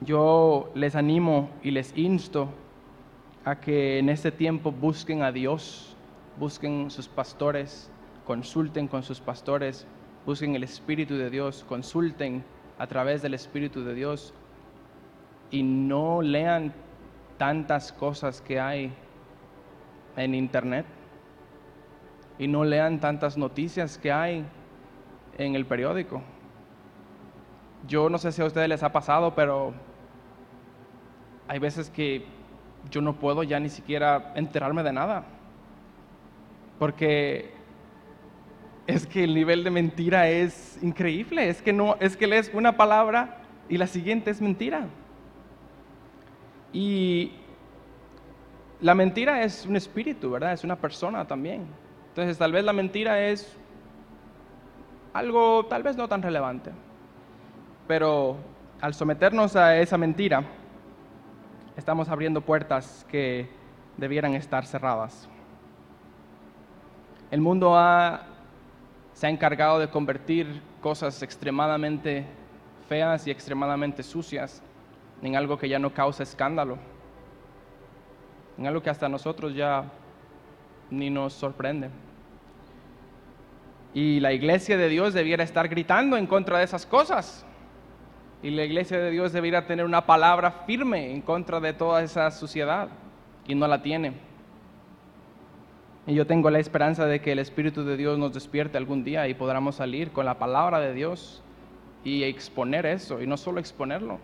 Yo 0.00 0.70
les 0.74 0.94
animo 0.94 1.50
y 1.62 1.72
les 1.72 1.96
insto 1.96 2.48
a 3.44 3.58
que 3.58 3.98
en 3.98 4.08
este 4.08 4.30
tiempo 4.30 4.70
busquen 4.70 5.22
a 5.22 5.32
Dios, 5.32 5.96
busquen 6.38 6.90
sus 6.90 7.08
pastores, 7.08 7.90
consulten 8.24 8.86
con 8.86 9.02
sus 9.02 9.20
pastores, 9.20 9.86
busquen 10.24 10.54
el 10.54 10.62
Espíritu 10.62 11.16
de 11.16 11.30
Dios, 11.30 11.64
consulten 11.68 12.44
a 12.78 12.86
través 12.86 13.22
del 13.22 13.34
Espíritu 13.34 13.82
de 13.82 13.94
Dios 13.94 14.34
y 15.50 15.64
no 15.64 16.22
lean 16.22 16.72
tantas 17.36 17.92
cosas 17.92 18.40
que 18.40 18.60
hay 18.60 18.92
en 20.16 20.34
internet 20.34 20.86
y 22.38 22.46
no 22.46 22.64
lean 22.64 23.00
tantas 23.00 23.36
noticias 23.36 23.98
que 23.98 24.12
hay 24.12 24.44
en 25.38 25.56
el 25.56 25.66
periódico. 25.66 26.22
Yo 27.86 28.10
no 28.10 28.18
sé 28.18 28.32
si 28.32 28.42
a 28.42 28.46
ustedes 28.46 28.68
les 28.68 28.82
ha 28.82 28.92
pasado, 28.92 29.34
pero 29.34 29.72
hay 31.46 31.58
veces 31.58 31.90
que 31.90 32.24
yo 32.90 33.00
no 33.00 33.14
puedo 33.14 33.42
ya 33.42 33.60
ni 33.60 33.68
siquiera 33.68 34.32
enterarme 34.34 34.82
de 34.82 34.92
nada. 34.92 35.24
Porque 36.78 37.52
es 38.86 39.06
que 39.06 39.24
el 39.24 39.34
nivel 39.34 39.64
de 39.64 39.70
mentira 39.70 40.28
es 40.28 40.78
increíble, 40.82 41.48
es 41.48 41.60
que 41.62 41.72
no 41.72 41.96
es 42.00 42.16
que 42.16 42.26
lees 42.26 42.50
una 42.54 42.76
palabra 42.76 43.38
y 43.68 43.78
la 43.78 43.86
siguiente 43.86 44.30
es 44.30 44.40
mentira. 44.40 44.86
Y 46.72 47.32
la 48.80 48.94
mentira 48.94 49.42
es 49.42 49.66
un 49.66 49.76
espíritu, 49.76 50.30
¿verdad? 50.30 50.52
Es 50.52 50.64
una 50.64 50.76
persona 50.76 51.26
también. 51.26 51.66
Entonces, 52.08 52.38
tal 52.38 52.52
vez 52.52 52.64
la 52.64 52.72
mentira 52.72 53.20
es 53.28 53.56
algo 55.12 55.66
tal 55.66 55.82
vez 55.82 55.96
no 55.96 56.08
tan 56.08 56.22
relevante. 56.22 56.70
Pero 57.88 58.36
al 58.82 58.92
someternos 58.92 59.56
a 59.56 59.78
esa 59.78 59.96
mentira, 59.96 60.44
estamos 61.76 62.10
abriendo 62.10 62.42
puertas 62.42 63.06
que 63.10 63.48
debieran 63.96 64.34
estar 64.34 64.66
cerradas. 64.66 65.26
El 67.30 67.40
mundo 67.40 67.70
se 69.14 69.26
ha 69.26 69.30
encargado 69.30 69.78
de 69.78 69.88
convertir 69.88 70.60
cosas 70.82 71.22
extremadamente 71.22 72.26
feas 72.88 73.26
y 73.26 73.30
extremadamente 73.30 74.02
sucias 74.02 74.62
en 75.22 75.34
algo 75.34 75.58
que 75.58 75.68
ya 75.68 75.78
no 75.78 75.92
causa 75.92 76.22
escándalo, 76.22 76.78
en 78.58 78.66
algo 78.66 78.82
que 78.82 78.90
hasta 78.90 79.08
nosotros 79.08 79.54
ya 79.54 79.84
ni 80.90 81.08
nos 81.08 81.32
sorprende. 81.32 81.88
Y 83.94 84.20
la 84.20 84.32
iglesia 84.32 84.76
de 84.76 84.88
Dios 84.88 85.14
debiera 85.14 85.42
estar 85.42 85.68
gritando 85.68 86.18
en 86.18 86.26
contra 86.26 86.58
de 86.58 86.64
esas 86.64 86.84
cosas. 86.84 87.46
Y 88.42 88.50
la 88.50 88.64
iglesia 88.64 88.98
de 88.98 89.10
Dios 89.10 89.32
debiera 89.32 89.66
tener 89.66 89.84
una 89.84 90.06
palabra 90.06 90.50
firme 90.66 91.12
en 91.12 91.22
contra 91.22 91.58
de 91.60 91.72
toda 91.72 92.02
esa 92.02 92.30
suciedad. 92.30 92.88
Y 93.46 93.54
no 93.54 93.66
la 93.66 93.82
tiene. 93.82 94.12
Y 96.06 96.14
yo 96.14 96.26
tengo 96.26 96.48
la 96.50 96.58
esperanza 96.58 97.06
de 97.06 97.20
que 97.20 97.32
el 97.32 97.38
Espíritu 97.38 97.84
de 97.84 97.96
Dios 97.96 98.18
nos 98.18 98.32
despierte 98.32 98.78
algún 98.78 99.04
día 99.04 99.28
y 99.28 99.34
podamos 99.34 99.76
salir 99.76 100.10
con 100.10 100.24
la 100.24 100.38
palabra 100.38 100.80
de 100.80 100.94
Dios 100.94 101.42
y 102.04 102.22
exponer 102.22 102.86
eso. 102.86 103.20
Y 103.20 103.26
no 103.26 103.36
solo 103.36 103.58
exponerlo, 103.58 104.18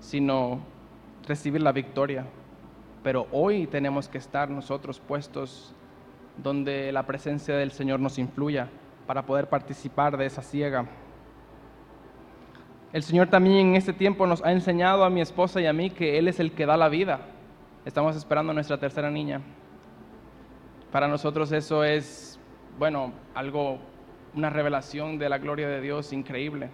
sino 0.00 0.60
recibir 1.26 1.62
la 1.62 1.72
victoria. 1.72 2.24
Pero 3.02 3.26
hoy 3.30 3.66
tenemos 3.66 4.08
que 4.08 4.18
estar 4.18 4.48
nosotros 4.48 4.98
puestos 4.98 5.74
donde 6.42 6.90
la 6.92 7.04
presencia 7.04 7.54
del 7.56 7.70
Señor 7.70 8.00
nos 8.00 8.18
influya 8.18 8.68
para 9.06 9.26
poder 9.26 9.48
participar 9.48 10.16
de 10.16 10.26
esa 10.26 10.42
ciega. 10.42 10.86
El 12.94 13.02
Señor 13.02 13.26
también 13.26 13.70
en 13.70 13.74
este 13.74 13.92
tiempo 13.92 14.24
nos 14.24 14.40
ha 14.44 14.52
enseñado 14.52 15.02
a 15.02 15.10
mi 15.10 15.20
esposa 15.20 15.60
y 15.60 15.66
a 15.66 15.72
mí 15.72 15.90
que 15.90 16.16
Él 16.16 16.28
es 16.28 16.38
el 16.38 16.52
que 16.52 16.64
da 16.64 16.76
la 16.76 16.88
vida. 16.88 17.22
Estamos 17.84 18.14
esperando 18.14 18.54
nuestra 18.54 18.78
tercera 18.78 19.10
niña. 19.10 19.40
Para 20.92 21.08
nosotros 21.08 21.50
eso 21.50 21.82
es, 21.82 22.38
bueno, 22.78 23.12
algo, 23.34 23.80
una 24.32 24.48
revelación 24.48 25.18
de 25.18 25.28
la 25.28 25.38
gloria 25.38 25.66
de 25.66 25.80
Dios 25.80 26.12
increíble 26.12 26.70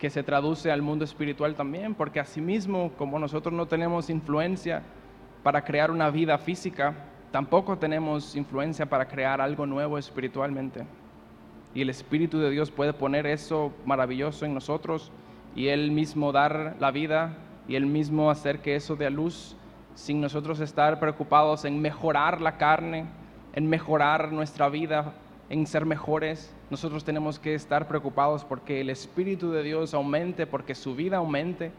que 0.00 0.10
se 0.10 0.24
traduce 0.24 0.72
al 0.72 0.82
mundo 0.82 1.04
espiritual 1.04 1.54
también, 1.54 1.94
porque 1.94 2.18
asimismo, 2.18 2.90
como 2.98 3.16
nosotros 3.20 3.54
no 3.54 3.66
tenemos 3.66 4.10
influencia 4.10 4.82
para 5.44 5.62
crear 5.62 5.92
una 5.92 6.10
vida 6.10 6.38
física, 6.38 6.92
tampoco 7.30 7.78
tenemos 7.78 8.34
influencia 8.34 8.84
para 8.84 9.06
crear 9.06 9.40
algo 9.40 9.64
nuevo 9.64 9.96
espiritualmente. 9.96 10.84
Y 11.74 11.82
el 11.82 11.90
Espíritu 11.90 12.38
de 12.38 12.50
Dios 12.50 12.70
puede 12.70 12.92
poner 12.92 13.26
eso 13.26 13.72
maravilloso 13.84 14.44
en 14.44 14.54
nosotros 14.54 15.12
y 15.54 15.68
Él 15.68 15.90
mismo 15.90 16.32
dar 16.32 16.76
la 16.80 16.90
vida 16.90 17.36
y 17.68 17.76
Él 17.76 17.86
mismo 17.86 18.30
hacer 18.30 18.60
que 18.60 18.74
eso 18.74 18.96
dé 18.96 19.10
luz 19.10 19.56
sin 19.94 20.20
nosotros 20.20 20.60
estar 20.60 20.98
preocupados 20.98 21.64
en 21.64 21.80
mejorar 21.80 22.40
la 22.40 22.56
carne, 22.56 23.06
en 23.52 23.68
mejorar 23.68 24.32
nuestra 24.32 24.68
vida 24.68 25.14
en 25.50 25.66
ser 25.66 25.84
mejores, 25.84 26.54
nosotros 26.70 27.04
tenemos 27.04 27.40
que 27.40 27.54
estar 27.54 27.88
preocupados 27.88 28.44
porque 28.44 28.80
el 28.80 28.88
Espíritu 28.88 29.50
de 29.50 29.64
Dios 29.64 29.92
aumente, 29.92 30.46
porque 30.46 30.76
su 30.76 30.94
vida 30.94 31.16
aumente 31.16 31.72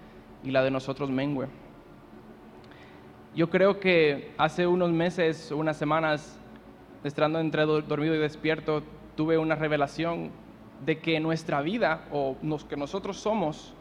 y 0.44 0.52
la 0.52 0.62
de 0.62 0.70
nosotros 0.70 1.10
mengue. 1.10 1.48
Yo 3.34 3.50
creo 3.50 3.80
que 3.80 4.34
hace 4.38 4.68
unos 4.68 4.92
meses, 4.92 5.52
unas 5.52 5.78
semanas, 5.78 6.38
estando 7.06 7.40
entre 7.40 7.66
dormido 7.66 8.14
y 8.14 8.18
despierto, 8.20 8.84
tuve 9.16 9.38
una 9.38 9.56
revelación 9.56 10.32
de 10.86 11.00
que 11.00 11.20
nuestra 11.20 11.62
vida 11.62 12.08
o 12.12 12.36
los 12.42 12.66
que 12.66 12.78
nosotros 12.78 13.18
somos 13.18 13.74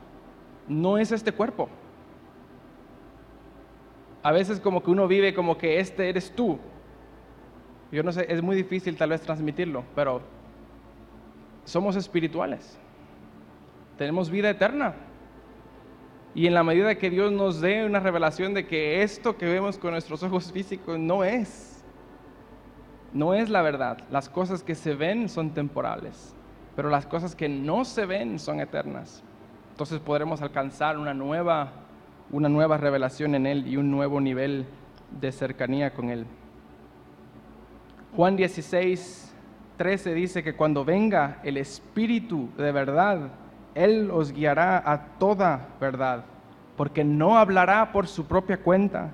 no 0.69 0.99
es 0.99 1.12
este 1.12 1.33
cuerpo. 1.33 1.69
A 4.23 4.33
veces 4.33 4.61
como 4.61 4.83
que 4.83 4.90
uno 4.90 5.09
vive 5.09 5.33
como 5.33 5.57
que 5.57 5.81
este 5.81 6.09
eres 6.09 6.35
tú 6.35 6.59
yo 7.93 8.03
no 8.03 8.12
sé, 8.12 8.27
es 8.29 8.43
muy 8.43 8.55
difícil 8.55 8.97
tal 8.97 9.11
vez 9.11 9.21
transmitirlo, 9.21 9.85
pero 9.95 10.23
somos 11.64 11.97
espirituales. 11.97 12.79
Tenemos 13.99 14.31
vida 14.31 14.51
eterna. 14.51 14.95
Y 16.35 16.47
en 16.47 16.55
la 16.55 16.62
medida 16.62 16.95
que 16.95 17.11
Dios 17.11 17.33
nos 17.33 17.61
dé 17.61 17.85
una 17.85 17.99
revelación 17.99 18.55
de 18.55 18.66
que 18.66 19.03
esto 19.03 19.37
que 19.37 19.47
vemos 19.47 19.77
con 19.77 19.90
nuestros 19.90 20.23
ojos 20.23 20.53
físicos 20.53 20.99
no 20.99 21.25
es, 21.25 21.80
no 23.12 23.35
es 23.35 23.49
la 23.49 23.62
verdad. 23.62 23.99
Las 24.11 24.29
cosas 24.29 24.62
que 24.62 24.75
se 24.75 24.94
ven 24.94 25.29
son 25.29 25.51
temporales, 25.51 26.35
pero 26.77 26.90
las 26.90 27.07
cosas 27.07 27.35
que 27.35 27.49
no 27.49 27.85
se 27.85 28.07
ven 28.07 28.38
son 28.38 28.61
eternas. 28.61 29.23
Entonces 29.73 30.01
podremos 30.01 30.42
alcanzar 30.42 30.99
una 30.99 31.14
nueva, 31.14 31.73
una 32.31 32.49
nueva 32.49 32.77
revelación 32.77 33.35
en 33.35 33.46
Él 33.46 33.66
y 33.66 33.77
un 33.77 33.90
nuevo 33.90 34.20
nivel 34.20 34.66
de 35.20 35.33
cercanía 35.33 35.92
con 35.92 36.11
Él. 36.11 36.27
Juan 38.14 38.37
16, 38.37 39.35
13 39.77 40.14
dice 40.14 40.42
que 40.42 40.55
cuando 40.55 40.85
venga 40.85 41.38
el 41.42 41.57
Espíritu 41.57 42.51
de 42.57 42.73
verdad, 42.73 43.31
Él 43.75 44.11
os 44.12 44.33
guiará 44.33 44.83
a 44.85 45.18
toda 45.18 45.68
verdad, 45.81 46.25
porque 46.77 47.05
no 47.05 47.38
hablará 47.38 47.92
por 47.92 48.07
su 48.07 48.27
propia 48.27 48.59
cuenta, 48.59 49.11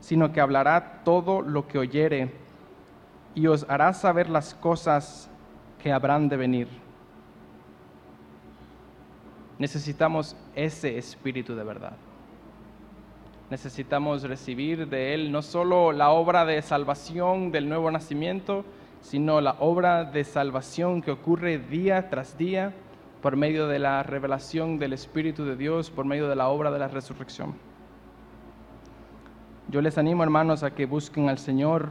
sino 0.00 0.32
que 0.32 0.40
hablará 0.40 1.02
todo 1.04 1.40
lo 1.40 1.66
que 1.66 1.78
oyere 1.78 2.41
y 3.34 3.46
os 3.46 3.66
hará 3.68 3.92
saber 3.92 4.28
las 4.28 4.54
cosas 4.54 5.30
que 5.82 5.92
habrán 5.92 6.28
de 6.28 6.36
venir. 6.36 6.68
Necesitamos 9.58 10.36
ese 10.54 10.98
Espíritu 10.98 11.54
de 11.54 11.64
verdad 11.64 11.96
necesitamos 13.52 14.22
recibir 14.22 14.88
de 14.88 15.12
Él 15.12 15.30
no 15.30 15.42
solo 15.42 15.92
la 15.92 16.08
obra 16.08 16.46
de 16.46 16.62
salvación 16.62 17.52
del 17.52 17.68
nuevo 17.68 17.90
nacimiento, 17.90 18.64
sino 19.02 19.42
la 19.42 19.56
obra 19.60 20.04
de 20.04 20.24
salvación 20.24 21.02
que 21.02 21.10
ocurre 21.10 21.58
día 21.58 22.08
tras 22.08 22.38
día 22.38 22.72
por 23.20 23.36
medio 23.36 23.68
de 23.68 23.78
la 23.78 24.02
revelación 24.04 24.78
del 24.78 24.94
Espíritu 24.94 25.44
de 25.44 25.56
Dios, 25.56 25.90
por 25.90 26.06
medio 26.06 26.28
de 26.28 26.36
la 26.36 26.48
obra 26.48 26.70
de 26.70 26.78
la 26.78 26.88
resurrección. 26.88 27.54
Yo 29.68 29.82
les 29.82 29.98
animo, 29.98 30.22
hermanos, 30.22 30.62
a 30.62 30.74
que 30.74 30.86
busquen 30.86 31.28
al 31.28 31.36
Señor, 31.36 31.90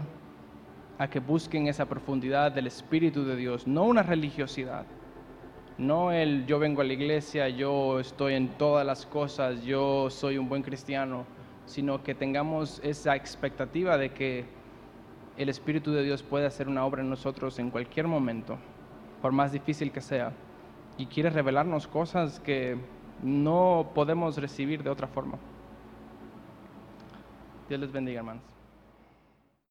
a 1.02 1.10
que 1.10 1.20
busquen 1.20 1.68
esa 1.68 1.88
profundidad 1.88 2.52
del 2.52 2.68
Espíritu 2.68 3.26
de 3.26 3.36
Dios, 3.36 3.66
no 3.66 3.86
una 3.86 4.04
religiosidad, 4.04 4.86
no 5.80 6.12
el 6.12 6.46
yo 6.46 6.60
vengo 6.60 6.82
a 6.82 6.84
la 6.84 6.94
iglesia, 6.94 7.50
yo 7.50 8.00
estoy 8.00 8.36
en 8.36 8.50
todas 8.50 8.86
las 8.86 9.08
cosas, 9.08 9.64
yo 9.64 10.12
soy 10.12 10.38
un 10.38 10.48
buen 10.48 10.62
cristiano 10.62 11.26
sino 11.66 12.04
que 12.04 12.14
tengamos 12.14 12.82
esa 12.84 13.16
expectativa 13.16 13.98
de 13.98 14.12
que 14.12 14.46
el 15.38 15.50
Espíritu 15.50 15.92
de 15.92 16.04
Dios 16.04 16.22
puede 16.22 16.46
hacer 16.46 16.68
una 16.68 16.86
obra 16.86 17.02
en 17.02 17.10
nosotros 17.10 17.58
en 17.60 17.72
cualquier 17.72 18.08
momento, 18.08 18.58
por 19.22 19.32
más 19.32 19.54
difícil 19.54 19.92
que 19.92 20.02
sea, 20.02 20.34
y 20.98 21.06
quiere 21.06 21.30
revelarnos 21.30 21.88
cosas 21.88 22.42
que 22.42 22.78
no 23.24 23.92
podemos 23.96 24.38
recibir 24.38 24.84
de 24.84 24.90
otra 24.90 25.08
forma. 25.08 25.38
Dios 27.70 27.80
les 27.80 27.92
bendiga, 27.92 28.20
hermanos. 28.20 28.51